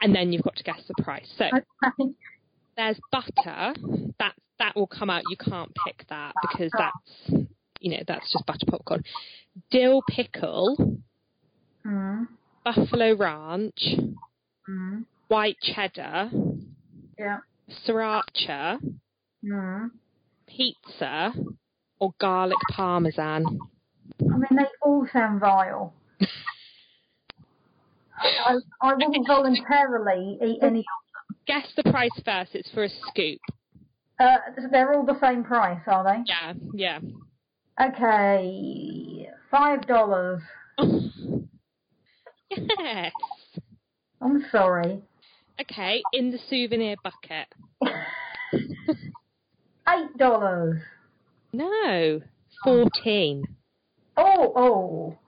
And 0.00 0.14
then 0.14 0.32
you've 0.32 0.42
got 0.42 0.56
to 0.56 0.64
guess 0.64 0.80
the 0.88 1.02
price. 1.02 1.32
So 1.38 1.44
there's 2.76 2.98
butter. 3.10 3.74
That 4.18 4.34
that 4.58 4.74
will 4.74 4.86
come 4.86 5.10
out. 5.10 5.22
You 5.30 5.36
can't 5.36 5.72
pick 5.86 6.06
that 6.08 6.32
because 6.42 6.70
that's 6.76 7.44
you 7.80 7.90
know 7.92 8.02
that's 8.06 8.32
just 8.32 8.46
butter 8.46 8.66
popcorn. 8.68 9.04
Dill 9.70 10.02
pickle, 10.08 10.98
Mm. 11.86 12.26
buffalo 12.64 13.14
ranch, 13.14 13.94
Mm. 14.68 15.04
white 15.28 15.56
cheddar, 15.62 16.30
Yeah. 17.18 17.38
sriracha, 17.86 18.80
Mm. 19.44 19.90
pizza, 20.48 21.32
or 22.00 22.12
garlic 22.18 22.58
parmesan. 22.72 23.44
I 24.20 24.36
mean, 24.36 24.48
they 24.56 24.66
all 24.82 25.06
sound 25.12 25.40
vile. 25.40 25.94
I, 28.18 28.56
I 28.80 28.94
wouldn't 28.94 29.26
voluntarily 29.26 30.38
eat 30.42 30.58
any. 30.62 30.80
of 30.80 30.84
them. 30.84 31.36
Guess 31.46 31.74
the 31.76 31.84
price 31.84 32.18
first. 32.24 32.54
It's 32.54 32.70
for 32.70 32.84
a 32.84 32.88
scoop. 32.88 33.40
Uh, 34.18 34.38
they're 34.72 34.94
all 34.94 35.04
the 35.04 35.18
same 35.20 35.44
price, 35.44 35.80
are 35.86 36.02
they? 36.02 36.22
Yeah, 36.26 36.54
yeah. 36.72 36.98
Okay, 37.80 39.28
five 39.50 39.86
dollars. 39.86 40.42
yes. 42.50 43.12
I'm 44.20 44.44
sorry. 44.50 45.02
Okay, 45.60 46.02
in 46.12 46.30
the 46.30 46.38
souvenir 46.50 46.96
bucket. 47.02 47.48
Eight 49.88 50.18
dollars. 50.18 50.80
No, 51.52 52.20
fourteen. 52.64 53.44
Oh, 54.16 54.52
oh, 54.56 55.18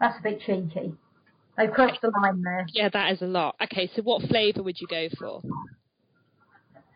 that's 0.00 0.18
a 0.18 0.22
bit 0.22 0.40
cheeky. 0.40 0.94
They've 1.56 1.70
crossed 1.70 2.00
the 2.00 2.10
line 2.22 2.42
there. 2.42 2.66
Yeah, 2.72 2.88
that 2.92 3.12
is 3.12 3.22
a 3.22 3.26
lot. 3.26 3.56
Okay, 3.62 3.90
so 3.94 4.02
what 4.02 4.22
flavour 4.22 4.62
would 4.62 4.80
you 4.80 4.86
go 4.86 5.08
for? 5.18 5.42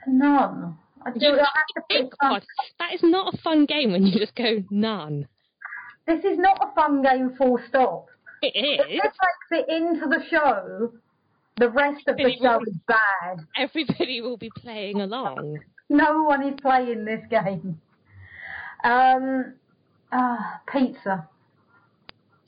None. 0.06 0.78
I 1.04 1.10
do. 1.10 1.26
I 1.26 1.38
have 1.38 1.46
to 1.76 1.82
pick. 1.90 2.10
God, 2.20 2.44
that 2.78 2.94
is 2.94 3.00
not 3.02 3.34
a 3.34 3.38
fun 3.38 3.66
game 3.66 3.92
when 3.92 4.06
you 4.06 4.18
just 4.18 4.34
go 4.34 4.62
none. 4.70 5.28
This 6.06 6.24
is 6.24 6.38
not 6.38 6.58
a 6.62 6.74
fun 6.74 7.02
game. 7.02 7.34
Full 7.36 7.58
stop. 7.68 8.08
It 8.42 8.56
is. 8.56 9.00
this 9.02 9.12
makes 9.50 9.68
it 9.68 9.72
into 9.72 10.06
the 10.06 10.22
show, 10.30 10.92
the 11.56 11.70
rest 11.70 12.06
of 12.08 12.16
the 12.16 12.36
show 12.40 12.60
is 12.66 12.76
bad. 12.86 13.46
Everybody 13.56 14.20
will 14.20 14.36
be 14.36 14.50
playing 14.56 15.00
along. 15.00 15.58
No 15.88 16.24
one 16.24 16.42
is 16.42 16.54
playing 16.60 17.04
this 17.04 17.22
game. 17.30 17.80
Um, 18.82 19.54
ah, 20.12 20.60
pizza. 20.70 21.28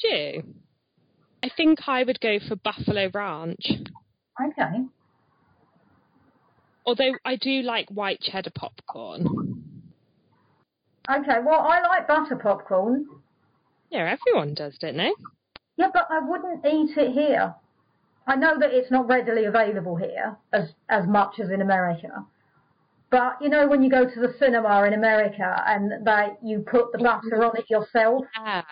Do? 0.00 0.43
I 1.43 1.50
think 1.57 1.78
I 1.87 2.02
would 2.02 2.21
go 2.21 2.38
for 2.47 2.57
Buffalo 2.57 3.11
Ranch. 3.14 3.66
Okay. 4.45 4.85
Although 6.85 7.12
I 7.25 7.37
do 7.37 7.62
like 7.62 7.88
white 7.88 8.21
cheddar 8.21 8.50
popcorn. 8.50 9.26
Okay. 11.09 11.38
Well, 11.45 11.61
I 11.61 11.81
like 11.83 12.09
butter 12.09 12.37
popcorn. 12.37 13.07
Yeah, 13.90 14.16
everyone 14.19 14.55
does, 14.55 14.76
don't 14.78 14.97
they? 14.97 15.12
Yeah, 15.76 15.88
but 15.92 16.06
I 16.11 16.21
wouldn't 16.21 16.64
eat 16.64 16.97
it 16.97 17.12
here. 17.12 17.54
I 18.26 18.35
know 18.37 18.59
that 18.59 18.73
it's 18.73 18.90
not 18.90 19.06
readily 19.09 19.45
available 19.45 19.97
here 19.97 20.37
as 20.52 20.71
as 20.88 21.06
much 21.06 21.38
as 21.38 21.50
in 21.50 21.61
America. 21.62 22.25
But 23.09 23.38
you 23.40 23.49
know 23.49 23.68
when 23.68 23.83
you 23.85 23.90
go 23.90 24.04
to 24.04 24.21
the 24.21 24.35
cinema 24.38 24.83
in 24.85 24.92
America 24.95 25.62
and 25.66 26.04
they 26.04 26.28
you 26.42 26.61
put 26.61 26.90
the 26.92 26.99
butter 26.99 27.45
on 27.45 27.56
it 27.56 27.71
yourself. 27.71 28.25
Yeah. 28.37 28.62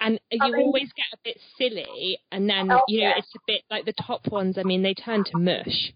And 0.00 0.20
you 0.30 0.38
I 0.40 0.50
mean- 0.50 0.66
always 0.66 0.92
get 0.92 1.06
a 1.12 1.18
bit 1.24 1.38
silly, 1.58 2.18
and 2.30 2.48
then, 2.48 2.70
Oh, 2.70 2.82
you 2.86 3.00
know, 3.00 3.08
yeah. 3.08 3.12
it's 3.18 3.34
a 3.34 3.40
bit 3.46 3.62
like 3.70 3.84
the 3.84 3.92
top 3.94 4.28
ones, 4.30 4.56
I 4.58 4.62
mean, 4.62 4.82
they 4.82 4.94
turn 4.94 5.24
to 5.24 5.38
mush. 5.38 5.92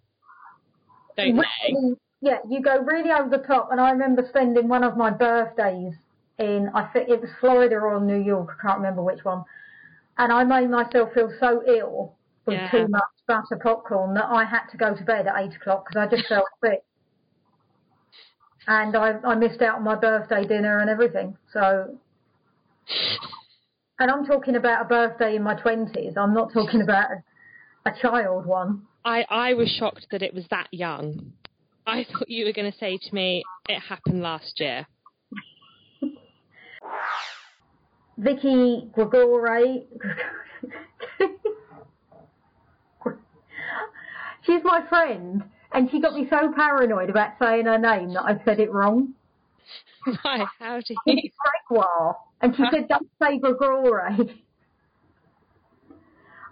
Don't 1.16 1.36
they? 1.36 1.74
Yeah, 2.22 2.38
you 2.48 2.60
go 2.60 2.78
really 2.80 3.10
over 3.12 3.28
the 3.28 3.44
top. 3.44 3.68
And 3.70 3.80
I 3.80 3.90
remember 3.90 4.24
spending 4.28 4.68
one 4.68 4.82
of 4.82 4.96
my 4.96 5.10
birthdays 5.10 5.94
in 6.38 6.70
I 6.74 6.84
think 6.92 7.08
it 7.08 7.20
was 7.20 7.30
Florida 7.40 7.76
or 7.76 8.00
New 8.00 8.20
York, 8.20 8.56
I 8.58 8.66
can't 8.66 8.78
remember 8.78 9.02
which 9.02 9.24
one. 9.24 9.44
And 10.18 10.32
I 10.32 10.44
made 10.44 10.70
myself 10.70 11.12
feel 11.12 11.30
so 11.38 11.62
ill 11.66 12.16
with 12.46 12.54
Yeah. 12.56 12.70
too 12.70 12.88
much 12.88 13.02
butter 13.26 13.56
popcorn 13.62 14.14
that 14.14 14.26
I 14.26 14.44
had 14.44 14.66
to 14.70 14.76
go 14.76 14.94
to 14.94 15.04
bed 15.04 15.26
at 15.26 15.34
eight 15.36 15.54
o'clock 15.54 15.86
because 15.88 16.00
I 16.00 16.16
just 16.16 16.28
felt 16.28 16.46
sick. 16.64 16.82
And 18.68 18.96
I, 18.96 19.18
I 19.24 19.34
missed 19.34 19.62
out 19.62 19.76
on 19.76 19.84
my 19.84 19.94
birthday 19.94 20.44
dinner 20.46 20.78
and 20.78 20.90
everything. 20.90 21.36
So, 21.52 21.98
and 23.98 24.10
I'm 24.10 24.24
talking 24.26 24.56
about 24.56 24.82
a 24.82 24.88
birthday 24.88 25.36
in 25.36 25.42
my 25.42 25.54
twenties. 25.54 26.14
I'm 26.16 26.34
not 26.34 26.52
talking 26.52 26.82
about 26.82 27.10
a, 27.10 27.90
a 27.90 27.92
child 28.00 28.46
one. 28.46 28.82
I, 29.04 29.24
I 29.28 29.54
was 29.54 29.68
shocked 29.68 30.08
that 30.10 30.22
it 30.22 30.34
was 30.34 30.46
that 30.50 30.68
young. 30.72 31.32
I 31.86 32.04
thought 32.04 32.28
you 32.28 32.44
were 32.44 32.52
going 32.52 32.70
to 32.70 32.78
say 32.78 32.98
to 32.98 33.14
me, 33.14 33.44
it 33.68 33.78
happened 33.78 34.20
last 34.22 34.58
year. 34.58 34.86
Vicky 38.18 38.88
Gregore. 38.96 39.84
She's 44.42 44.62
my 44.62 44.86
friend, 44.88 45.42
and 45.72 45.90
she 45.90 46.00
got 46.00 46.14
me 46.14 46.26
so 46.30 46.52
paranoid 46.54 47.10
about 47.10 47.32
saying 47.40 47.66
her 47.66 47.78
name 47.78 48.14
that 48.14 48.22
I 48.22 48.40
said 48.44 48.60
it 48.60 48.72
wrong. 48.72 49.14
Why? 50.22 50.46
How 50.60 50.78
do 50.78 50.84
you? 50.88 50.96
It's 51.06 51.34
Gregoire, 51.68 52.16
and 52.40 52.54
she 52.54 52.62
said, 52.70 52.86
"Don't 52.88 53.08
say 53.20 53.40
Gregore." 53.40 54.30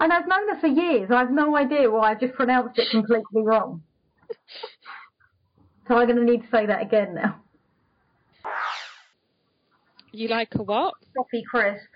And 0.00 0.12
I've 0.12 0.26
known 0.26 0.49
her 0.52 0.61
for 0.61 0.66
years. 0.66 1.11
I 1.12 1.21
have 1.21 1.30
no 1.30 1.56
idea 1.56 1.88
why 1.88 2.11
I 2.11 2.14
just 2.16 2.35
pronounced 2.35 2.78
it 2.78 2.90
completely 2.90 3.42
wrong. 3.42 3.83
So 5.87 5.97
I'm 5.97 6.09
going 6.09 6.18
to 6.18 6.25
need 6.25 6.42
to 6.42 6.49
say 6.50 6.66
that 6.66 6.83
again 6.83 7.14
now. 7.14 7.43
You 10.14 10.28
like 10.28 10.54
a 10.54 10.62
what? 10.62 10.94
Toffee 11.16 11.42
crisp. 11.42 11.88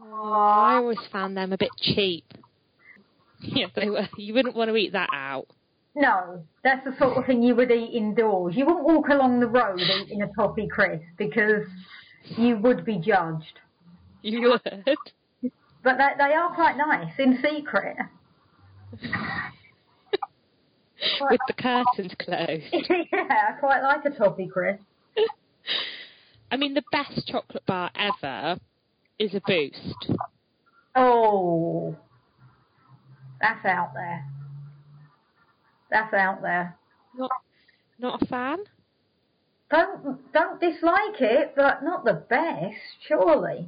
Oh, 0.00 0.32
I 0.32 0.76
always 0.76 1.00
found 1.10 1.36
them 1.36 1.52
a 1.52 1.58
bit 1.58 1.70
cheap. 1.80 2.24
Yeah, 3.46 3.66
they 3.76 3.90
were. 3.90 4.08
You 4.16 4.32
wouldn't 4.32 4.56
want 4.56 4.70
to 4.70 4.76
eat 4.76 4.92
that 4.92 5.10
out. 5.12 5.48
No, 5.94 6.42
that's 6.62 6.82
the 6.82 6.96
sort 6.98 7.18
of 7.18 7.26
thing 7.26 7.42
you 7.42 7.54
would 7.54 7.70
eat 7.70 7.90
indoors. 7.92 8.54
You 8.56 8.64
wouldn't 8.64 8.86
walk 8.86 9.08
along 9.10 9.40
the 9.40 9.46
road 9.46 9.80
eating 9.80 10.22
a 10.22 10.28
toffee 10.28 10.66
crisp 10.66 11.02
because 11.18 11.66
you 12.38 12.56
would 12.56 12.86
be 12.86 12.96
judged. 12.96 13.58
You 14.22 14.48
would. 14.48 14.62
But 15.82 15.98
they, 15.98 16.08
they 16.16 16.32
are 16.32 16.54
quite 16.54 16.78
nice 16.78 17.12
in 17.18 17.38
secret. 17.42 17.98
With 21.20 21.40
the 21.46 21.52
curtains 21.52 22.14
closed. 22.18 22.64
yeah, 22.72 23.50
I 23.50 23.52
quite 23.60 23.82
like 23.82 24.06
a 24.06 24.10
toffee 24.10 24.48
crisp. 24.48 24.80
I 26.54 26.56
mean, 26.56 26.74
the 26.74 26.84
best 26.92 27.26
chocolate 27.26 27.66
bar 27.66 27.90
ever 27.96 28.60
is 29.18 29.34
a 29.34 29.40
Boost. 29.44 30.12
Oh, 30.94 31.96
that's 33.40 33.66
out 33.66 33.90
there. 33.92 34.24
That's 35.90 36.14
out 36.14 36.42
there. 36.42 36.78
Not, 37.16 37.30
not 37.98 38.22
a 38.22 38.26
fan. 38.26 38.58
Don't 39.68 40.32
don't 40.32 40.60
dislike 40.60 41.20
it, 41.20 41.54
but 41.56 41.82
not 41.82 42.04
the 42.04 42.24
best, 42.30 42.76
surely. 43.08 43.66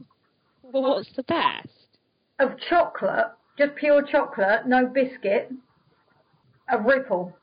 Well, 0.62 0.84
what's 0.84 1.12
the 1.16 1.24
best? 1.24 1.98
Of 2.38 2.50
chocolate, 2.70 3.32
just 3.58 3.74
pure 3.74 4.04
chocolate, 4.04 4.68
no 4.68 4.86
biscuit. 4.86 5.50
A 6.68 6.80
ripple. 6.80 7.36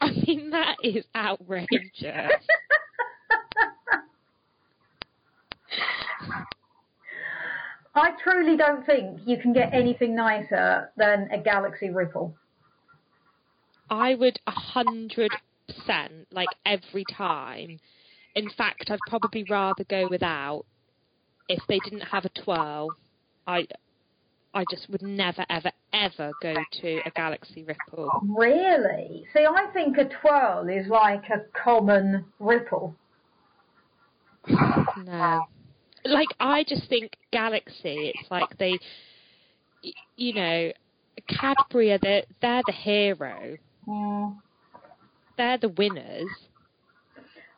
I 0.00 0.12
mean, 0.12 0.48
that 0.48 0.76
is 0.82 1.04
outrageous. 1.14 1.68
I 7.94 8.12
truly 8.22 8.56
don't 8.56 8.86
think 8.86 9.20
you 9.26 9.36
can 9.36 9.52
get 9.52 9.74
anything 9.74 10.14
nicer 10.14 10.90
than 10.96 11.28
a 11.32 11.38
Galaxy 11.38 11.90
Ripple. 11.90 12.34
I 13.90 14.14
would 14.14 14.38
a 14.46 14.52
hundred 14.52 15.30
percent, 15.66 16.28
like 16.32 16.48
every 16.64 17.04
time. 17.16 17.80
In 18.36 18.48
fact, 18.56 18.90
I'd 18.90 18.98
probably 19.08 19.44
rather 19.50 19.84
go 19.84 20.06
without. 20.08 20.64
If 21.48 21.60
they 21.68 21.80
didn't 21.80 22.02
have 22.02 22.24
a 22.24 22.42
twirl, 22.44 22.90
I, 23.44 23.66
I 24.54 24.62
just 24.70 24.88
would 24.88 25.02
never, 25.02 25.44
ever, 25.50 25.72
ever 25.92 26.30
go 26.40 26.54
to 26.80 27.00
a 27.04 27.10
Galaxy 27.10 27.64
Ripple. 27.64 28.08
Really? 28.38 29.26
See, 29.34 29.44
I 29.44 29.66
think 29.72 29.98
a 29.98 30.04
twirl 30.04 30.68
is 30.68 30.86
like 30.86 31.24
a 31.24 31.40
common 31.52 32.24
ripple. 32.38 32.94
No, 35.04 35.46
like 36.04 36.28
I 36.38 36.64
just 36.64 36.88
think 36.88 37.16
Galaxy. 37.32 38.12
It's 38.14 38.30
like 38.30 38.56
they, 38.58 38.78
you 40.16 40.34
know, 40.34 40.72
Cadbury 41.28 41.92
are 41.92 41.98
the, 41.98 42.22
they're 42.40 42.62
the 42.66 42.72
hero. 42.72 43.56
Mm. 43.86 44.36
They're 45.36 45.58
the 45.58 45.68
winners. 45.68 46.28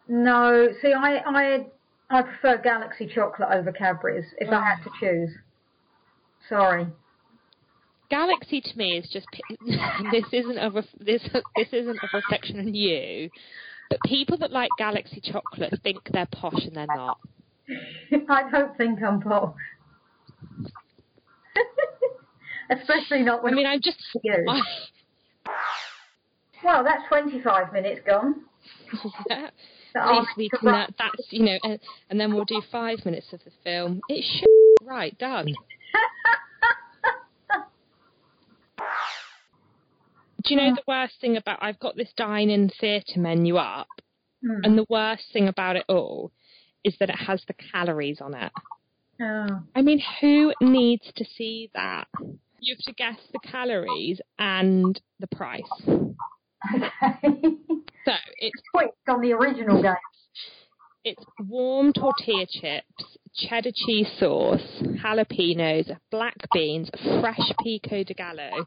No, 0.08 0.68
see, 0.80 0.92
I, 0.92 1.18
I, 1.18 1.66
I 2.10 2.22
prefer 2.22 2.60
Galaxy 2.62 3.10
chocolate 3.12 3.48
over 3.50 3.72
Cadbury's 3.72 4.26
if 4.38 4.50
I 4.50 4.64
had 4.64 4.84
to 4.84 4.90
choose. 5.00 5.30
Sorry. 6.48 6.86
Galaxy 8.10 8.60
to 8.60 8.76
me 8.76 8.98
is 8.98 9.08
just 9.10 9.26
this 10.12 10.24
isn't 10.32 10.58
a 10.58 10.70
ref, 10.70 10.84
this 11.00 11.22
this 11.56 11.68
isn't 11.72 11.96
a 11.96 12.08
reflection 12.16 12.58
on 12.58 12.74
you, 12.74 13.30
but 13.88 13.98
people 14.04 14.36
that 14.38 14.50
like 14.50 14.68
Galaxy 14.76 15.22
chocolate 15.22 15.72
think 15.82 15.98
they're 16.12 16.28
posh 16.30 16.64
and 16.66 16.76
they're 16.76 16.86
not. 16.86 17.18
I 18.28 18.50
don't 18.50 18.76
think 18.76 19.02
I'm 19.02 19.20
posh. 19.20 19.54
Especially 22.70 23.22
not 23.22 23.42
when 23.42 23.54
I 23.54 23.56
mean, 23.56 23.66
I'm 23.66 23.80
just 23.82 23.98
you. 24.22 24.46
I, 24.48 24.60
Well, 26.64 26.84
that's 26.84 27.02
25 27.08 27.72
minutes 27.72 28.00
gone. 28.06 28.42
yeah, 29.28 29.48
at 29.96 30.12
least 30.12 30.28
we 30.36 30.48
can. 30.48 30.68
Uh, 30.68 30.72
wrap- 30.72 30.94
that's 30.96 31.26
you 31.30 31.42
know, 31.44 31.58
and, 31.64 31.80
and 32.08 32.20
then 32.20 32.32
we'll 32.32 32.44
do 32.44 32.62
five 32.70 33.04
minutes 33.04 33.32
of 33.32 33.40
the 33.44 33.50
film. 33.64 34.00
It's 34.08 34.24
sh- 34.24 34.44
right 34.86 35.16
done. 35.18 35.46
Do 40.44 40.54
you 40.54 40.56
know 40.56 40.74
the 40.74 40.82
worst 40.88 41.14
thing 41.20 41.36
about? 41.36 41.58
I've 41.62 41.78
got 41.78 41.96
this 41.96 42.12
dine-in 42.16 42.70
theatre 42.80 43.18
menu 43.20 43.56
up, 43.56 43.86
Hmm. 44.44 44.60
and 44.64 44.78
the 44.78 44.86
worst 44.88 45.24
thing 45.32 45.46
about 45.48 45.76
it 45.76 45.84
all 45.88 46.32
is 46.84 46.96
that 47.00 47.08
it 47.10 47.16
has 47.16 47.42
the 47.46 47.54
calories 47.72 48.20
on 48.20 48.34
it. 48.34 48.52
Oh. 49.20 49.62
I 49.74 49.82
mean, 49.82 50.02
who 50.20 50.52
needs 50.60 51.04
to 51.16 51.24
see 51.36 51.70
that? 51.74 52.08
You 52.60 52.74
have 52.74 52.84
to 52.86 52.92
guess 52.92 53.18
the 53.32 53.38
calories 53.40 54.20
and 54.38 55.00
the 55.20 55.26
price. 55.28 55.62
Okay. 56.74 56.88
So 58.04 58.10
it's 58.38 58.60
Quick 58.74 58.90
on 59.08 59.20
the 59.20 59.32
original 59.32 59.80
game. 59.80 59.94
it's 61.04 61.24
warm 61.38 61.92
tortilla 61.92 62.46
chips, 62.50 63.16
cheddar 63.32 63.70
cheese 63.72 64.08
sauce, 64.18 64.60
jalapenos, 65.04 65.96
black 66.10 66.34
beans, 66.52 66.90
fresh 67.20 67.52
pico 67.62 68.02
de 68.02 68.12
gallo, 68.14 68.66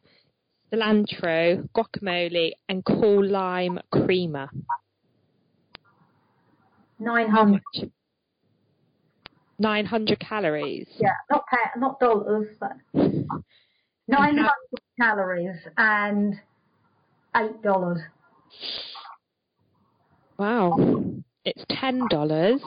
cilantro, 0.71 1.67
guacamole, 1.75 2.51
and 2.69 2.86
cool 2.86 3.28
lime 3.28 3.78
crema. 3.91 4.49
900. 6.99 7.62
900 9.59 10.19
calories. 10.19 10.87
Yeah, 10.99 11.13
not 11.31 11.45
pa- 11.47 11.71
not 11.77 11.99
dollars, 11.99 12.47
but 12.59 12.73
900 14.07 14.49
calories 14.99 15.55
and 15.77 16.35
eight 17.35 17.61
dollars. 17.61 17.99
Wow. 20.37 20.75
It's 21.45 21.63
$10 21.71 22.59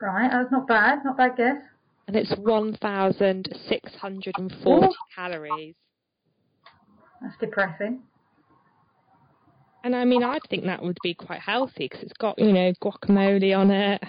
Right, 0.00 0.30
that's 0.30 0.50
not 0.52 0.66
bad. 0.68 1.04
Not 1.04 1.16
bad 1.16 1.36
guess. 1.36 1.56
and 2.06 2.14
it's 2.16 2.32
1,640 2.38 4.86
Ooh. 4.86 4.92
calories. 5.14 5.74
That's 7.20 7.36
depressing. 7.40 8.00
And 9.84 9.94
I 9.96 10.04
mean, 10.04 10.22
I'd 10.22 10.42
think 10.48 10.64
that 10.64 10.82
would 10.82 10.98
be 11.02 11.14
quite 11.14 11.40
healthy 11.40 11.88
because 11.88 12.02
it's 12.04 12.12
got, 12.18 12.38
you 12.38 12.52
know, 12.52 12.72
guacamole 12.82 13.56
on 13.58 13.70
it. 13.70 14.02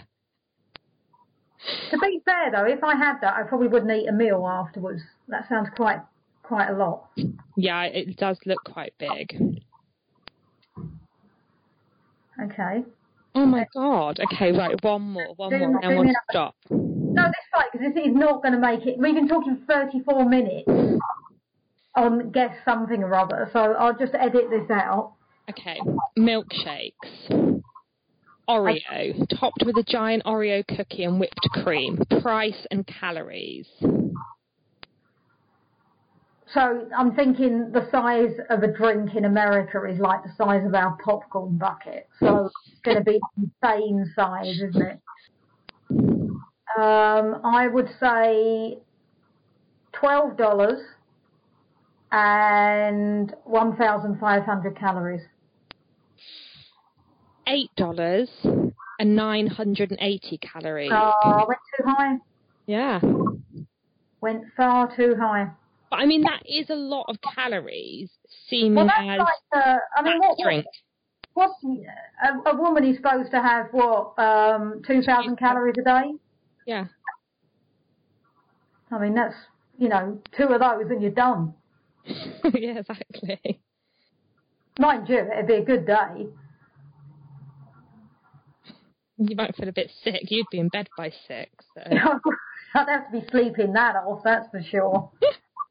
To 1.92 1.98
be 2.00 2.22
fair 2.26 2.52
though, 2.52 2.66
if 2.66 2.84
I 2.84 2.96
had 2.96 3.20
that, 3.22 3.34
I 3.34 3.44
probably 3.44 3.68
wouldn't 3.68 3.92
eat 3.92 4.08
a 4.08 4.14
meal 4.14 4.48
afterwards. 4.48 5.02
That 5.28 5.48
sounds 5.50 5.70
quite 5.76 6.00
quite 6.44 6.70
a 6.70 6.74
lot. 6.74 7.10
Yeah, 7.58 7.84
it 7.84 8.18
does 8.18 8.38
look 8.46 8.64
quite 8.66 8.94
big. 8.98 9.62
Okay. 12.42 12.84
Oh 13.36 13.46
my 13.46 13.66
god. 13.76 14.20
Okay, 14.32 14.52
right, 14.52 14.82
one 14.84 15.02
more, 15.02 15.34
one 15.36 15.52
Do- 15.52 15.60
more, 15.60 15.80
and 15.84 16.00
we'll 16.00 16.14
stop. 16.32 16.56
No, 16.70 17.24
that's 17.24 17.36
fine 17.52 17.66
because 17.72 17.94
this 17.94 18.06
is 18.06 18.14
not 18.16 18.42
going 18.42 18.54
to 18.54 18.60
make 18.60 18.86
it. 18.86 18.98
We've 18.98 19.14
been 19.14 19.28
talking 19.28 19.62
34 19.68 20.26
minutes 20.28 20.70
on 21.96 22.32
guess 22.32 22.56
something 22.66 23.04
or 23.04 23.14
other, 23.14 23.50
so 23.52 23.60
I'll 23.74 23.98
just 23.98 24.14
edit 24.16 24.50
this 24.50 24.70
out. 24.72 25.14
Okay, 25.50 25.80
milkshakes. 26.18 26.94
Oreo, 28.50 29.28
topped 29.40 29.64
with 29.66 29.78
a 29.78 29.84
giant 29.84 30.24
Oreo 30.26 30.66
cookie 30.76 31.04
and 31.04 31.20
whipped 31.20 31.48
cream. 31.64 32.02
Price 32.22 32.66
and 32.72 32.86
calories. 32.88 33.68
So 36.52 36.90
I'm 36.98 37.14
thinking 37.16 37.72
the 37.72 37.88
size 37.92 38.36
of 38.50 38.64
a 38.64 38.68
drink 38.68 39.14
in 39.16 39.26
America 39.26 39.84
is 39.86 40.00
like 40.00 40.24
the 40.24 40.32
size 40.36 40.66
of 40.66 40.74
our 40.74 40.98
popcorn 41.04 41.60
bucket. 41.60 42.08
So 42.20 42.50
it's 42.66 42.82
going 42.84 42.98
to 42.98 43.04
be 43.04 43.20
insane 43.38 44.12
size, 44.16 44.60
isn't 44.60 44.82
it? 44.82 45.00
Um, 46.76 47.42
I 47.44 47.68
would 47.72 47.90
say 48.00 48.80
twelve 49.92 50.38
dollars 50.38 50.80
and 52.12 53.36
one 53.44 53.76
thousand 53.76 54.20
five 54.20 54.44
hundred 54.44 54.76
calories. 54.76 55.22
Eight 57.50 57.72
dollars 57.76 58.30
and 58.44 59.16
nine 59.16 59.48
hundred 59.48 59.90
and 59.90 60.00
eighty 60.02 60.38
calories. 60.38 60.92
Oh, 60.94 61.46
went 61.48 61.60
too 61.76 61.84
high. 61.86 62.16
Yeah. 62.68 63.00
Went 64.22 64.44
far 64.56 64.96
too 64.96 65.16
high. 65.20 65.50
But 65.90 66.00
I 66.00 66.06
mean 66.06 66.22
that 66.22 66.44
is 66.46 66.70
a 66.70 66.76
lot 66.76 67.06
of 67.08 67.18
calories 67.22 68.12
seeming 68.48 68.76
Well, 68.76 68.86
as 68.86 69.18
that's 69.18 69.20
like 69.20 69.66
uh, 69.66 69.78
I 69.96 70.04
mean, 70.04 70.20
what, 70.20 70.38
drink. 70.44 70.66
what's 71.34 71.54
a, 71.64 72.50
a 72.52 72.56
woman 72.56 72.84
is 72.86 72.98
supposed 72.98 73.32
to 73.32 73.42
have 73.42 73.68
what 73.72 74.14
um, 74.20 74.84
two 74.86 75.02
thousand 75.02 75.38
calories 75.38 75.76
a 75.80 75.84
day? 75.84 76.12
Yeah. 76.68 76.86
I 78.92 79.00
mean, 79.00 79.16
that's 79.16 79.36
you 79.80 79.90
know 79.90 80.22
two 80.38 80.44
of 80.44 80.60
those 80.60 80.92
and 80.92 81.02
you're 81.02 81.12
done. 81.12 81.56
yeah, 82.06 82.80
exactly. 82.80 83.60
Mind 84.78 85.10
you, 85.10 85.18
it'd 85.18 85.48
be 85.48 85.56
a 85.56 85.64
good 85.64 85.88
day. 85.88 86.28
You 89.20 89.36
might 89.36 89.56
feel 89.56 89.68
a 89.68 89.74
bit 89.74 89.92
sick. 90.04 90.22
You'd 90.32 90.48
be 90.50 90.60
in 90.60 90.70
bed 90.70 90.88
by 90.98 91.12
six. 91.28 91.52
So. 91.74 91.82
I'd 92.76 92.88
have 92.88 93.12
to 93.12 93.20
be 93.20 93.28
sleeping 93.32 93.74
that 93.74 93.96
off, 93.96 94.22
that's 94.24 94.50
for 94.50 94.64
sure. 94.64 95.12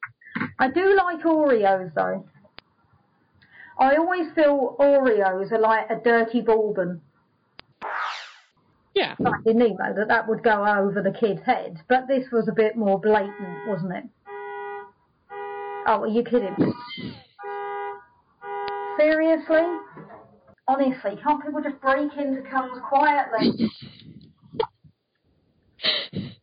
I 0.58 0.70
do 0.70 0.94
like 0.96 1.20
Oreos 1.24 1.94
though. 1.94 2.26
I 3.78 3.96
always 3.96 4.26
feel 4.34 4.76
Oreos 4.78 5.50
are 5.52 5.60
like 5.60 5.88
a 5.88 5.96
dirty 5.96 6.42
bourbon. 6.42 7.00
Yeah. 8.94 9.14
Like 9.18 9.46
Nemo, 9.46 9.94
that 9.94 10.08
that 10.08 10.28
would 10.28 10.42
go 10.42 10.66
over 10.66 11.00
the 11.00 11.12
kid's 11.12 11.42
head. 11.46 11.80
But 11.88 12.08
this 12.08 12.26
was 12.32 12.48
a 12.48 12.52
bit 12.52 12.76
more 12.76 13.00
blatant, 13.00 13.68
wasn't 13.68 13.96
it? 13.96 14.04
Oh, 15.86 16.02
are 16.02 16.06
you 16.08 16.22
kidding? 16.22 16.54
Seriously? 18.98 19.62
Honestly, 20.68 21.18
can't 21.22 21.42
people 21.42 21.62
just 21.62 21.80
break 21.80 22.10
into 22.18 22.42
cars 22.48 22.78
quietly? 22.88 23.70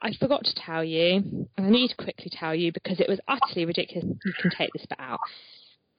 I 0.00 0.12
forgot 0.18 0.44
to 0.44 0.54
tell 0.54 0.84
you, 0.84 1.48
and 1.56 1.66
I 1.66 1.70
need 1.70 1.88
to 1.88 1.96
quickly 1.96 2.30
tell 2.30 2.54
you 2.54 2.72
because 2.72 3.00
it 3.00 3.08
was 3.08 3.20
utterly 3.28 3.64
ridiculous. 3.64 4.04
You 4.24 4.32
can 4.40 4.50
take 4.50 4.70
this 4.72 4.86
bit 4.86 4.98
out. 5.00 5.18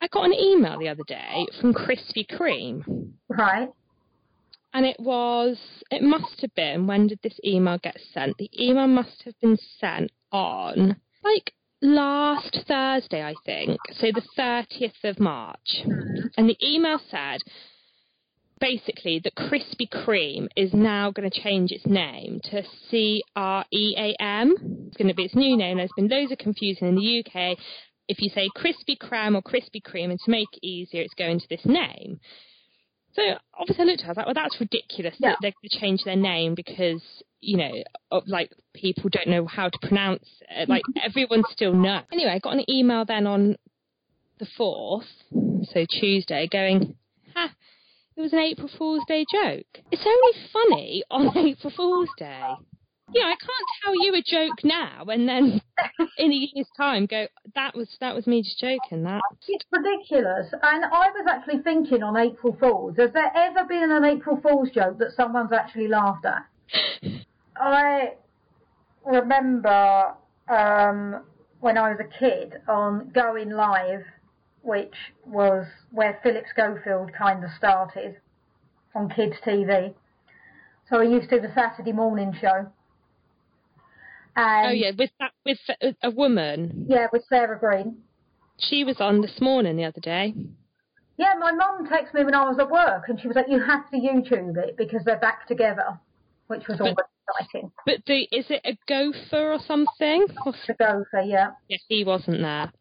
I 0.02 0.08
got 0.08 0.26
an 0.26 0.34
email 0.34 0.80
the 0.80 0.90
other 0.90 1.04
day 1.08 1.46
from 1.60 1.74
Krispy 1.74 2.26
Kreme, 2.30 3.12
right? 3.30 3.70
and 4.74 4.86
it 4.86 4.98
was, 5.00 5.58
it 5.90 6.04
must 6.04 6.42
have 6.42 6.54
been, 6.56 6.88
when 6.88 7.08
did 7.08 7.20
this 7.24 7.40
email 7.44 7.78
get 7.82 7.98
sent? 8.14 8.38
The 8.38 8.50
email 8.60 8.88
must 8.88 9.24
have 9.26 9.34
been 9.42 9.58
sent 9.80 10.12
on, 10.32 10.98
like, 11.24 11.54
last 11.82 12.60
Thursday, 12.68 13.24
I 13.24 13.34
think, 13.46 13.80
so 13.94 14.08
the 14.14 14.24
30th 14.38 15.04
of 15.04 15.20
March. 15.20 15.82
And 16.38 16.50
the 16.50 16.58
email 16.64 17.00
said, 17.10 17.42
basically 18.60 19.20
that 19.24 19.36
Krispy 19.36 19.90
Kreme 19.90 20.48
is 20.56 20.74
now 20.74 21.12
going 21.12 21.30
to 21.30 21.42
change 21.42 21.72
its 21.72 21.86
name 21.86 22.42
to 22.52 22.62
C 22.90 23.24
R 23.36 23.66
E 23.72 23.96
A 23.98 24.22
M. 24.22 24.56
It's 24.88 24.98
going 24.98 25.08
to 25.08 25.14
be 25.14 25.24
its 25.26 25.36
new 25.36 25.56
name. 25.56 25.78
There's 25.78 25.90
been 25.96 26.10
loads 26.10 26.32
of 26.32 26.38
confusion 26.40 26.88
in 26.88 26.96
the 26.96 27.20
UK. 27.26 27.58
If 28.08 28.20
you 28.22 28.30
say 28.30 28.50
Krispy 28.58 28.98
Kreme 28.98 29.36
or 29.36 29.42
Krispy 29.42 29.82
Kreme, 29.82 30.10
and 30.12 30.20
to 30.20 30.32
make 30.32 30.48
it 30.54 30.66
easier, 30.66 31.02
it's 31.02 31.14
going 31.14 31.40
to 31.40 31.48
this 31.50 31.66
name. 31.66 32.20
So 33.14 33.22
obviously 33.58 33.84
I 33.84 33.86
looked 33.86 34.02
at 34.02 34.04
it, 34.04 34.06
I 34.06 34.10
was 34.10 34.18
like, 34.18 34.26
well, 34.28 34.36
that's 34.36 34.60
ridiculous 34.60 35.16
Yeah. 35.20 35.30
that 35.30 35.38
they're 35.42 35.52
going 35.52 35.70
to 35.70 35.80
change 35.80 36.04
their 36.04 36.16
name 36.16 36.54
because, 36.56 37.02
you 37.42 37.58
know, 37.58 37.72
like 38.28 38.52
people 38.74 39.10
don't 39.10 39.28
know 39.28 39.46
how 39.46 39.70
to 39.70 39.80
pronounce 39.82 40.28
it. 40.50 40.70
Like 40.70 40.84
mm-hmm. 40.84 41.06
everyone 41.06 41.44
still 41.52 41.74
knows. 41.74 42.04
Anyway, 42.12 42.32
I 42.32 42.40
got 42.40 42.54
an 42.54 42.70
email 42.70 43.06
then 43.06 43.28
on 43.28 43.56
the 44.40 44.48
4th, 44.58 45.04
so 45.32 45.86
Tuesday, 46.00 46.48
going, 46.52 46.96
ha, 47.36 47.52
it 48.16 48.22
was 48.22 48.34
an 48.34 48.40
April 48.40 48.70
Fool's 48.78 49.04
Day 49.08 49.26
joke. 49.32 49.84
It's 49.92 50.06
only 50.06 50.50
funny 50.52 51.04
on 51.12 51.38
April 51.38 51.74
Fool's 51.76 52.10
Day. 52.18 52.54
You 53.12 53.22
know, 53.22 53.28
I 53.28 53.36
can't 53.36 53.68
tell 53.84 53.96
you 53.96 54.14
a 54.14 54.22
joke 54.22 54.64
now 54.64 55.06
and 55.08 55.28
then 55.28 55.62
in 56.18 56.32
a 56.32 56.36
year's 56.36 56.68
time 56.78 57.08
go, 57.08 57.26
that 57.56 57.76
was 57.76 57.88
that 58.00 58.14
was 58.14 58.28
me 58.28 58.44
just 58.44 58.60
joking. 58.60 59.04
That 59.04 59.22
It's 59.48 59.66
ridiculous. 59.72 60.54
And 60.62 60.86
I 60.86 61.10
was 61.10 61.26
actually 61.28 61.64
thinking 61.64 62.04
on 62.04 62.16
April 62.18 62.56
Fool's, 62.60 62.98
has 62.98 63.12
there 63.14 63.32
ever 63.36 63.66
been 63.68 63.90
an 63.92 64.06
April 64.06 64.40
Fool's 64.42 64.70
joke 64.70 65.00
that 65.00 65.12
someone's 65.18 65.52
actually 65.52 65.88
laughed 65.88 66.26
at? 66.26 66.46
I 67.60 68.14
remember 69.06 70.14
um, 70.48 71.24
when 71.60 71.78
I 71.78 71.90
was 71.90 72.00
a 72.00 72.20
kid 72.20 72.62
on 72.68 73.12
Going 73.14 73.52
Live, 73.52 74.04
which 74.62 74.96
was 75.26 75.66
where 75.92 76.20
Philip 76.24 76.46
Schofield 76.52 77.12
kind 77.18 77.44
of 77.44 77.50
started 77.58 78.18
on 78.96 79.10
kids' 79.10 79.36
TV. 79.46 79.94
So 80.90 81.00
I 81.00 81.04
used 81.04 81.30
to 81.30 81.40
do 81.40 81.48
the 81.48 81.54
Saturday 81.54 81.92
morning 81.92 82.36
show. 82.40 82.72
And 84.36 84.68
oh 84.68 84.72
yeah, 84.72 84.92
with 84.98 85.12
that 85.20 85.32
with 85.46 85.58
a, 85.82 85.96
a 86.04 86.12
woman. 86.12 86.86
yeah, 86.88 87.08
with 87.12 87.24
Sarah 87.28 87.60
Greene. 87.60 87.98
She 88.58 88.84
was 88.84 88.98
on 89.00 89.22
this 89.22 89.40
morning 89.42 89.78
the 89.78 89.86
other 89.86 90.02
day. 90.02 90.34
Yeah, 91.18 91.34
my 91.40 91.52
mum 91.52 91.88
texted 91.88 92.14
me 92.14 92.24
when 92.24 92.36
I 92.36 92.48
was 92.48 92.58
at 92.60 92.70
work, 92.70 93.10
and 93.10 93.20
she 93.20 93.28
was 93.28 93.36
like, 93.36 93.48
"You 93.50 93.60
have 93.60 93.90
to 93.92 93.98
YouTube 93.98 94.56
it 94.58 94.78
because 94.78 95.04
they're 95.04 95.20
back 95.20 95.48
together," 95.48 96.00
which 96.48 96.68
was 96.68 96.80
always 96.80 96.96
exciting. 97.40 97.72
But 97.86 97.98
the, 98.08 98.28
is 98.32 98.46
it 98.50 98.62
a 98.66 98.78
gopher 98.88 99.54
or 99.54 99.60
something? 99.60 100.26
Or- 100.46 100.54
To 100.68 100.74
go 100.74 101.04
for 101.12 101.22
yeah, 101.22 101.52
Yeah, 101.68 101.78
he 101.88 102.04
wasn't 102.04 102.42
there. 102.42 102.72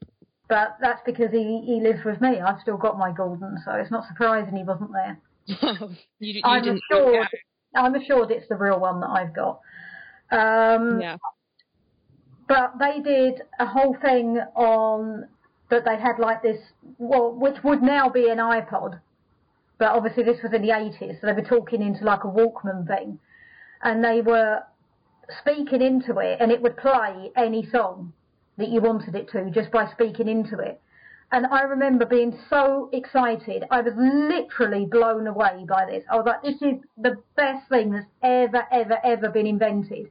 but 0.49 0.77
that's 0.81 1.01
because 1.05 1.31
he 1.33 1.63
he 1.67 1.81
lives 1.81 2.01
with 2.05 2.21
me. 2.21 2.41
I've 2.41 2.61
still 2.61 2.77
got 2.77 2.99
my 2.99 3.13
Gordon, 3.13 3.59
so 3.65 3.73
it's 3.73 3.91
not 3.91 4.07
surprising 4.09 4.57
he 4.57 4.63
wasn't 4.65 4.93
there. 4.93 5.19
you, 5.47 5.89
you 6.19 6.41
I'm 6.45 6.63
assured. 6.91 7.29
I'm 7.75 7.95
assured 7.95 8.31
it's 8.31 8.49
the 8.49 8.57
real 8.57 8.79
one 8.81 9.01
that 9.01 9.09
I've 9.09 9.35
got. 9.35 9.61
Um, 10.31 11.01
Yeah. 11.01 11.17
But 12.49 12.79
they 12.79 13.01
did 13.01 13.43
a 13.59 13.67
whole 13.67 13.95
thing 14.01 14.39
on 14.55 15.29
that 15.71 15.85
they 15.85 15.99
had 15.99 16.19
like 16.19 16.43
this, 16.43 16.59
well, 16.97 17.31
which 17.33 17.63
would 17.63 17.83
now 17.83 18.09
be 18.09 18.31
an 18.31 18.39
iPod, 18.39 19.01
but 19.79 19.89
obviously 19.91 20.23
this 20.23 20.43
was 20.43 20.55
in 20.55 20.63
the 20.63 20.69
80s, 20.71 21.21
so 21.21 21.27
they 21.27 21.35
were 21.35 21.43
talking 21.47 21.83
into 21.83 22.05
like 22.05 22.25
a 22.25 22.27
Walkman 22.27 22.87
thing, 22.87 23.19
and 23.83 24.05
they 24.05 24.21
were 24.21 24.63
speaking 25.41 25.83
into 25.83 26.19
it, 26.19 26.39
and 26.41 26.51
it 26.51 26.63
would 26.63 26.77
play 26.77 27.31
any 27.37 27.69
song 27.71 28.13
that 28.57 28.69
you 28.69 28.81
wanted 28.81 29.15
it 29.15 29.31
to 29.31 29.51
just 29.51 29.71
by 29.71 29.91
speaking 29.93 30.29
into 30.29 30.59
it. 30.59 30.81
And 31.31 31.47
I 31.47 31.63
remember 31.63 32.07
being 32.07 32.39
so 32.49 32.89
excited. 32.93 33.65
I 33.71 33.83
was 33.83 33.93
literally 33.97 34.87
blown 34.87 35.27
away 35.27 35.67
by 35.69 35.85
this. 35.85 36.03
I 36.11 36.17
was 36.17 36.25
like, 36.25 36.43
this 36.43 36.63
is 36.63 36.81
the 36.97 37.17
best 37.37 37.69
thing 37.69 37.93
that's 37.93 38.07
ever, 38.23 38.65
ever, 38.73 38.99
ever 39.05 39.29
been 39.29 39.47
invented 39.47 40.11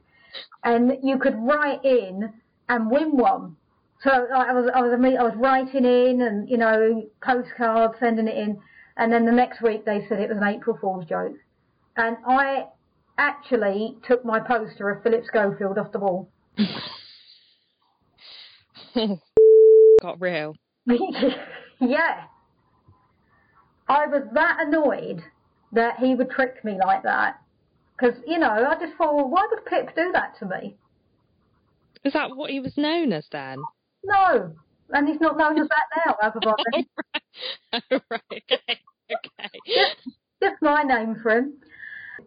and 0.64 0.98
you 1.02 1.18
could 1.18 1.36
write 1.38 1.84
in 1.84 2.32
and 2.68 2.90
win 2.90 3.16
one. 3.16 3.56
So 4.02 4.10
I 4.10 4.52
was 4.52 4.70
I 4.74 4.80
was 4.80 4.92
I 4.92 5.22
was 5.22 5.34
writing 5.36 5.84
in 5.84 6.22
and 6.22 6.48
you 6.48 6.56
know 6.56 7.08
postcards 7.22 7.98
sending 7.98 8.28
it 8.28 8.36
in, 8.36 8.60
and 8.96 9.12
then 9.12 9.24
the 9.24 9.32
next 9.32 9.60
week 9.60 9.84
they 9.84 10.06
said 10.08 10.20
it 10.20 10.28
was 10.28 10.38
an 10.38 10.44
April 10.44 10.78
Fool's 10.80 11.06
joke, 11.06 11.36
and 11.96 12.16
I 12.26 12.66
actually 13.18 13.96
took 14.06 14.24
my 14.24 14.40
poster 14.40 14.88
of 14.90 15.02
Philip 15.02 15.24
Schofield 15.26 15.76
off 15.78 15.92
the 15.92 15.98
wall. 15.98 16.30
Got 20.00 20.20
real. 20.20 20.54
yeah, 21.80 22.24
I 23.88 24.06
was 24.06 24.22
that 24.34 24.58
annoyed 24.60 25.22
that 25.72 25.98
he 25.98 26.14
would 26.14 26.30
trick 26.30 26.64
me 26.64 26.78
like 26.84 27.02
that. 27.02 27.40
Because, 27.96 28.14
you 28.26 28.38
know, 28.38 28.50
I 28.50 28.74
just 28.78 28.96
thought, 28.96 29.14
well, 29.14 29.28
why 29.28 29.46
would 29.50 29.64
Pip 29.66 29.94
do 29.96 30.12
that 30.12 30.38
to 30.38 30.46
me? 30.46 30.76
Is 32.04 32.12
that 32.12 32.36
what 32.36 32.50
he 32.50 32.60
was 32.60 32.76
known 32.76 33.12
as 33.12 33.26
then? 33.32 33.58
No. 34.04 34.54
And 34.90 35.08
he's 35.08 35.20
not 35.20 35.36
known 35.36 35.60
as 35.60 35.68
that 35.68 36.06
now, 36.06 36.16
everybody. 36.22 36.88
oh, 37.72 38.00
right. 38.10 38.22
Okay. 38.32 38.80
Okay. 39.10 39.60
Just 40.42 40.62
my 40.62 40.82
name 40.82 41.16
for 41.22 41.32
him. 41.32 41.54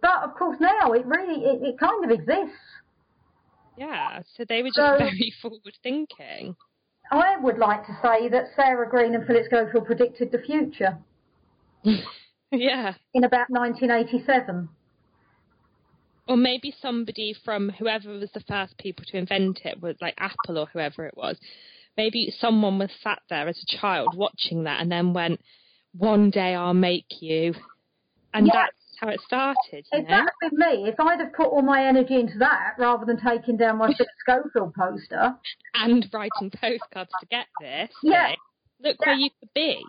But 0.01 0.23
of 0.23 0.35
course 0.35 0.57
now 0.59 0.91
it 0.93 1.05
really, 1.05 1.43
it, 1.45 1.61
it 1.61 1.79
kind 1.79 2.03
of 2.03 2.11
exists. 2.11 2.57
Yeah. 3.77 4.21
So 4.35 4.43
they 4.47 4.61
were 4.61 4.69
just 4.69 4.77
So- 4.77 4.97
very 4.97 5.33
forward 5.41 5.77
thinking. 5.83 6.55
I 7.11 7.35
would 7.37 7.57
like 7.57 7.85
to 7.87 7.97
say 8.01 8.29
that 8.29 8.45
Sarah 8.55 8.89
Greene 8.89 9.15
and 9.15 9.25
Philip 9.27 9.45
Schofield 9.45 9.85
predicted 9.85 10.31
the 10.31 10.39
future. 10.39 10.97
Yeah. 12.53 12.95
in 13.13 13.23
about 13.23 13.49
1987. 13.49 14.67
Or 16.27 16.35
maybe 16.37 16.73
somebody 16.81 17.33
from 17.45 17.69
whoever 17.69 18.11
was 18.11 18.29
the 18.33 18.41
first 18.41 18.77
people 18.77 19.05
to 19.07 19.17
invent 19.17 19.61
it, 19.63 19.81
was 19.81 19.95
like 20.01 20.15
Apple 20.17 20.57
or 20.57 20.65
whoever 20.67 21.05
it 21.05 21.15
was. 21.15 21.37
Maybe 21.97 22.33
someone 22.39 22.77
was 22.77 22.89
sat 23.01 23.19
there 23.29 23.47
as 23.47 23.57
a 23.63 23.77
child 23.77 24.09
watching 24.15 24.63
that 24.65 24.81
and 24.81 24.91
then 24.91 25.13
went, 25.13 25.39
"One 25.97 26.29
day 26.29 26.53
I'll 26.55 26.73
make 26.73 27.21
you," 27.21 27.53
and 28.33 28.47
Yeah. 28.47 28.53
that's 28.53 28.77
how 29.01 29.09
it 29.09 29.19
started. 29.25 29.85
You 29.91 29.99
If 29.99 30.07
know? 30.07 30.17
that 30.17 30.31
had 30.41 30.49
been 30.51 30.59
me, 30.59 30.87
if 30.89 30.99
I'd 30.99 31.19
have 31.19 31.33
put 31.33 31.47
all 31.47 31.61
my 31.63 31.85
energy 31.85 32.19
into 32.19 32.37
that 32.39 32.75
rather 32.77 33.05
than 33.05 33.17
taking 33.17 33.57
down 33.57 33.77
my 33.79 33.91
Schofield 34.19 34.73
poster, 34.75 35.35
And 35.73 36.07
writing 36.13 36.51
postcards 36.51 37.11
to 37.19 37.25
get 37.29 37.47
this. 37.59 37.89
Yeah. 38.03 38.35
Look 38.83 38.99
where 39.05 39.15
you 39.15 39.29
could 39.39 39.53
be. 39.53 39.83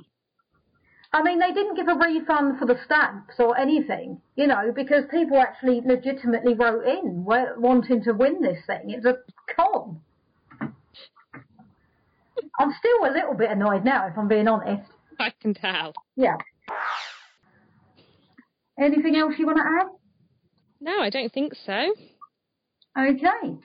I 1.14 1.22
mean, 1.22 1.38
they 1.38 1.52
didn't 1.52 1.76
give 1.76 1.88
a 1.88 1.94
refund 1.94 2.58
for 2.58 2.64
the 2.66 2.78
stamps 2.86 3.34
or 3.38 3.58
anything, 3.58 4.20
you 4.34 4.46
know, 4.46 4.72
because 4.74 5.04
people 5.10 5.38
actually 5.38 5.82
legitimately 5.84 6.54
wrote 6.54 6.86
in 6.86 7.24
wanting 7.24 8.02
to 8.04 8.12
win 8.12 8.40
this 8.40 8.64
thing. 8.66 8.84
It's 8.88 9.04
a 9.04 9.16
con. 9.54 10.00
I'm 12.58 12.72
still 12.78 13.10
a 13.10 13.12
little 13.12 13.34
bit 13.34 13.50
annoyed 13.50 13.84
now, 13.84 14.06
if 14.08 14.16
I'm 14.16 14.28
being 14.28 14.48
honest. 14.48 14.90
I 15.18 15.32
can 15.40 15.52
tell. 15.52 15.92
Yeah. 16.16 16.36
Anything 18.82 19.16
else 19.16 19.34
you 19.38 19.46
want 19.46 19.58
to 19.58 19.64
add? 19.64 19.86
No, 20.80 21.00
I 21.00 21.08
don't 21.10 21.32
think 21.32 21.52
so. 21.64 21.94
Okay. 22.98 23.56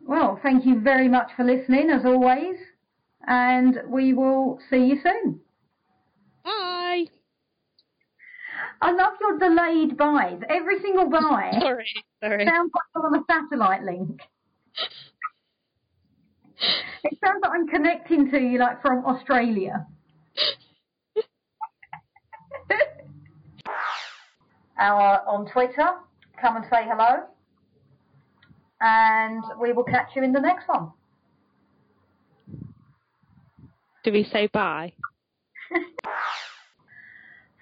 Well, 0.00 0.40
thank 0.42 0.64
you 0.64 0.80
very 0.80 1.08
much 1.08 1.28
for 1.36 1.44
listening, 1.44 1.90
as 1.90 2.04
always, 2.04 2.56
and 3.26 3.78
we 3.86 4.14
will 4.14 4.58
see 4.70 4.78
you 4.78 4.98
soon. 5.02 5.40
Bye. 6.42 7.04
I 8.80 8.92
love 8.92 9.12
your 9.20 9.38
delayed 9.38 9.96
buys. 9.96 10.40
Every 10.48 10.80
single 10.80 11.08
buy 11.08 11.52
Sorry, 11.60 11.86
sorry. 12.22 12.44
sounds 12.46 12.70
like 12.74 12.82
you're 12.94 13.06
on 13.06 13.14
a 13.16 13.24
satellite 13.30 13.82
link. 13.84 14.20
It 17.04 17.18
sounds 17.24 17.40
like 17.42 17.50
I'm 17.52 17.66
connecting 17.66 18.30
to 18.30 18.38
you, 18.38 18.58
like 18.60 18.80
from 18.82 19.04
Australia. 19.04 19.84
Our 24.78 25.22
on 25.26 25.46
Twitter, 25.50 25.90
come 26.40 26.56
and 26.56 26.64
say 26.70 26.84
hello, 26.84 27.24
and 28.80 29.42
we 29.60 29.72
will 29.72 29.84
catch 29.84 30.10
you 30.16 30.22
in 30.22 30.32
the 30.32 30.40
next 30.40 30.68
one. 30.68 30.90
Do 34.04 34.12
we 34.12 34.24
say 34.24 34.48
bye? 34.48 34.92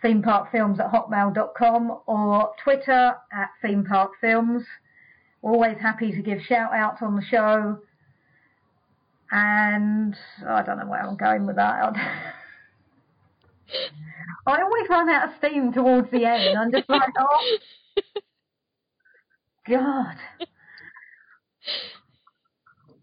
theme 0.02 0.22
park 0.22 0.50
films 0.50 0.80
at 0.80 0.90
hotmail.com 0.90 2.00
or 2.06 2.52
Twitter 2.62 3.14
at 3.32 3.50
theme 3.62 3.84
park 3.84 4.12
films. 4.20 4.64
Always 5.42 5.78
happy 5.78 6.12
to 6.12 6.22
give 6.22 6.40
shout 6.42 6.72
outs 6.72 7.02
on 7.02 7.16
the 7.16 7.22
show. 7.22 7.78
And 9.30 10.16
I 10.46 10.62
don't 10.62 10.78
know 10.78 10.86
where 10.86 11.02
I'm 11.02 11.16
going 11.16 11.46
with 11.46 11.56
that. 11.56 11.94
I 14.46 14.62
always 14.62 14.88
run 14.88 15.08
out 15.08 15.28
of 15.28 15.34
steam 15.38 15.72
towards 15.72 16.10
the 16.10 16.24
end. 16.24 16.58
I'm 16.58 16.72
just 16.72 16.88
like, 16.88 17.12
oh, 17.18 17.58
God. 19.68 20.16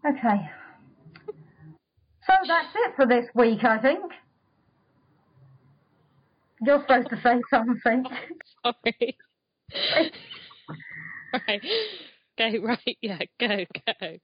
Okay. 0.06 0.50
So 2.26 2.34
that's 2.46 2.68
it 2.74 2.96
for 2.96 3.06
this 3.06 3.26
week, 3.34 3.64
I 3.64 3.78
think. 3.78 4.12
You're 6.60 6.80
supposed 6.80 7.08
to 7.10 7.16
say 7.22 7.40
something. 7.50 8.04
Sorry. 8.64 9.16
right. 11.32 11.62
Go, 12.36 12.50
right, 12.62 12.98
yeah, 13.00 13.18
go, 13.40 13.48
go. 13.48 14.18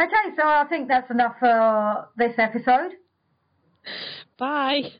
Okay, 0.00 0.36
so 0.36 0.46
I 0.46 0.64
think 0.68 0.88
that's 0.88 1.10
enough 1.10 1.36
for 1.38 2.08
this 2.16 2.34
episode. 2.38 2.92
Bye. 4.38 4.92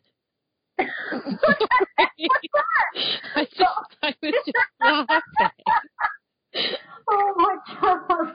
I 3.36 3.46
just, 3.56 3.64
I 4.02 4.14
was 4.22 4.34
just 4.44 4.48
laughing. 4.80 5.20
oh 7.10 7.32
my 7.36 7.56
god. 7.80 8.34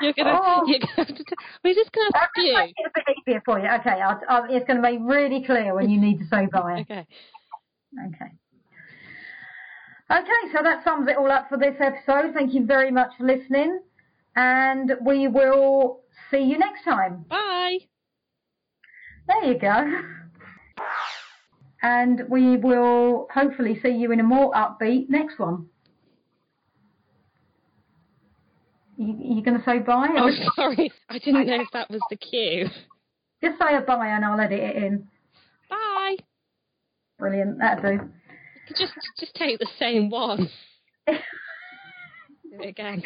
You're 0.00 0.12
gonna, 0.14 0.38
Oh. 0.42 0.64
you're 0.66 0.78
gonna 0.80 0.92
have 0.96 1.06
to, 1.08 1.14
t- 1.24 1.34
we're 1.62 1.74
just 1.74 1.92
gonna 1.92 2.10
have 2.14 2.28
to 2.34 2.42
just 2.42 2.54
make 2.58 2.74
it 2.76 2.86
a 2.86 2.90
bit 2.94 3.04
easier 3.28 3.42
for 3.44 3.58
you. 3.58 3.66
Okay, 3.66 4.00
I'll, 4.00 4.20
I'll, 4.28 4.44
it's 4.50 4.66
going 4.66 4.82
to 4.82 4.88
be 4.90 4.98
really 4.98 5.44
clear 5.44 5.74
when 5.74 5.88
you 5.90 6.00
need 6.00 6.18
to 6.18 6.24
say 6.26 6.46
bye. 6.52 6.80
Okay. 6.90 7.06
Okay. 8.06 8.30
Okay, 10.10 10.52
so 10.54 10.62
that 10.62 10.82
sums 10.84 11.08
it 11.08 11.16
all 11.16 11.30
up 11.30 11.48
for 11.48 11.56
this 11.58 11.76
episode. 11.80 12.34
Thank 12.34 12.52
you 12.54 12.64
very 12.66 12.90
much 12.90 13.12
for 13.16 13.24
listening, 13.24 13.80
and 14.36 14.92
we 15.04 15.28
will 15.28 16.00
see 16.30 16.40
you 16.42 16.58
next 16.58 16.82
time. 16.84 17.24
Bye. 17.28 17.78
There 19.26 19.44
you 19.44 19.58
go. 19.58 20.02
And 21.82 22.22
we 22.28 22.56
will 22.56 23.28
hopefully 23.32 23.78
see 23.82 23.90
you 23.90 24.12
in 24.12 24.20
a 24.20 24.22
more 24.22 24.52
upbeat 24.52 25.10
next 25.10 25.38
one. 25.38 25.66
You, 28.96 29.16
you 29.36 29.42
going 29.42 29.58
to 29.58 29.64
say 29.64 29.80
bye? 29.80 30.08
Oh, 30.16 30.30
sorry. 30.56 30.92
I 31.08 31.18
didn't 31.18 31.46
know 31.46 31.60
if 31.60 31.68
that 31.72 31.90
was 31.90 32.00
the 32.10 32.16
cue. 32.16 32.68
Just 33.42 33.58
say 33.58 33.76
a 33.76 33.80
bye 33.80 34.08
and 34.08 34.24
I'll 34.24 34.40
edit 34.40 34.60
it 34.60 34.76
in. 34.76 35.06
Bye. 35.68 36.16
Brilliant, 37.18 37.58
that'll 37.58 37.98
do. 37.98 38.10
Just, 38.76 38.92
just 39.20 39.34
take 39.34 39.58
the 39.58 39.68
same 39.78 40.08
one. 40.08 40.48
Do 41.06 41.14
it 42.52 42.68
again. 42.68 43.02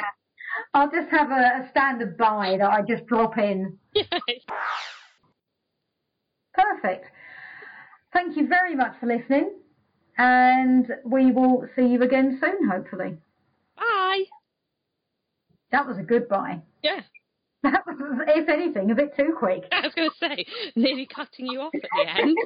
I'll 0.75 0.91
just 0.91 1.11
have 1.11 1.31
a, 1.31 1.65
a 1.65 1.69
standard 1.71 2.17
bye 2.17 2.57
that 2.59 2.71
I 2.71 2.83
just 2.83 3.07
drop 3.07 3.39
in. 3.39 3.77
Perfect. 6.59 7.07
Thank 8.13 8.37
you 8.37 8.49
very 8.49 8.75
much 8.75 8.95
for 8.99 9.07
listening, 9.07 9.53
and 10.17 10.87
we 11.05 11.31
will 11.31 11.69
see 11.77 11.87
you 11.87 12.03
again 12.03 12.39
soon, 12.41 12.69
hopefully. 12.69 13.17
Bye. 13.77 14.25
That 15.71 15.87
was 15.87 15.99
a 15.99 16.03
goodbye. 16.03 16.61
Yeah. 16.83 17.01
That 17.61 17.85
was, 17.89 18.21
if 18.29 18.49
anything, 18.49 18.93
a 18.93 18.95
bit 18.95 19.17
too 19.17 19.35
quick. 19.37 19.65
I 19.73 19.81
was 19.81 19.93
going 19.93 20.09
to 20.09 20.17
say, 20.21 20.47
nearly 20.77 21.07
cutting 21.13 21.47
you 21.47 21.61
off 21.61 21.73
at 21.75 21.81
the 21.93 22.23
end. 22.23 22.37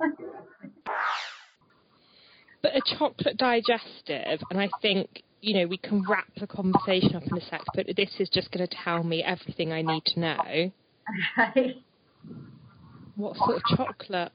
But 2.62 2.76
a 2.76 2.80
chocolate 2.96 3.36
digestive, 3.36 4.40
and 4.48 4.60
I 4.60 4.68
think, 4.80 5.24
you 5.40 5.58
know, 5.58 5.66
we 5.66 5.76
can 5.76 6.04
wrap 6.08 6.28
the 6.38 6.46
conversation 6.46 7.16
up 7.16 7.24
in 7.24 7.36
a 7.36 7.40
sec, 7.40 7.60
but 7.74 7.86
this 7.96 8.10
is 8.20 8.30
just 8.32 8.52
going 8.52 8.64
to 8.66 8.76
tell 8.84 9.02
me 9.02 9.22
everything 9.22 9.72
I 9.72 9.82
need 9.82 10.04
to 10.06 10.20
know. 10.20 10.72
Okay. 11.38 11.82
What 13.16 13.36
sort 13.36 13.56
of 13.56 13.62
chocolate? 13.76 14.32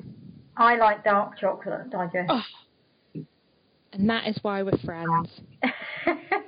I 0.55 0.75
like 0.77 1.03
dark 1.03 1.37
chocolate 1.39 1.89
digest. 1.89 2.29
Oh. 2.29 2.43
And 3.93 4.09
that 4.09 4.27
is 4.27 4.37
why 4.41 4.63
we're 4.63 4.77
friends. 4.83 5.29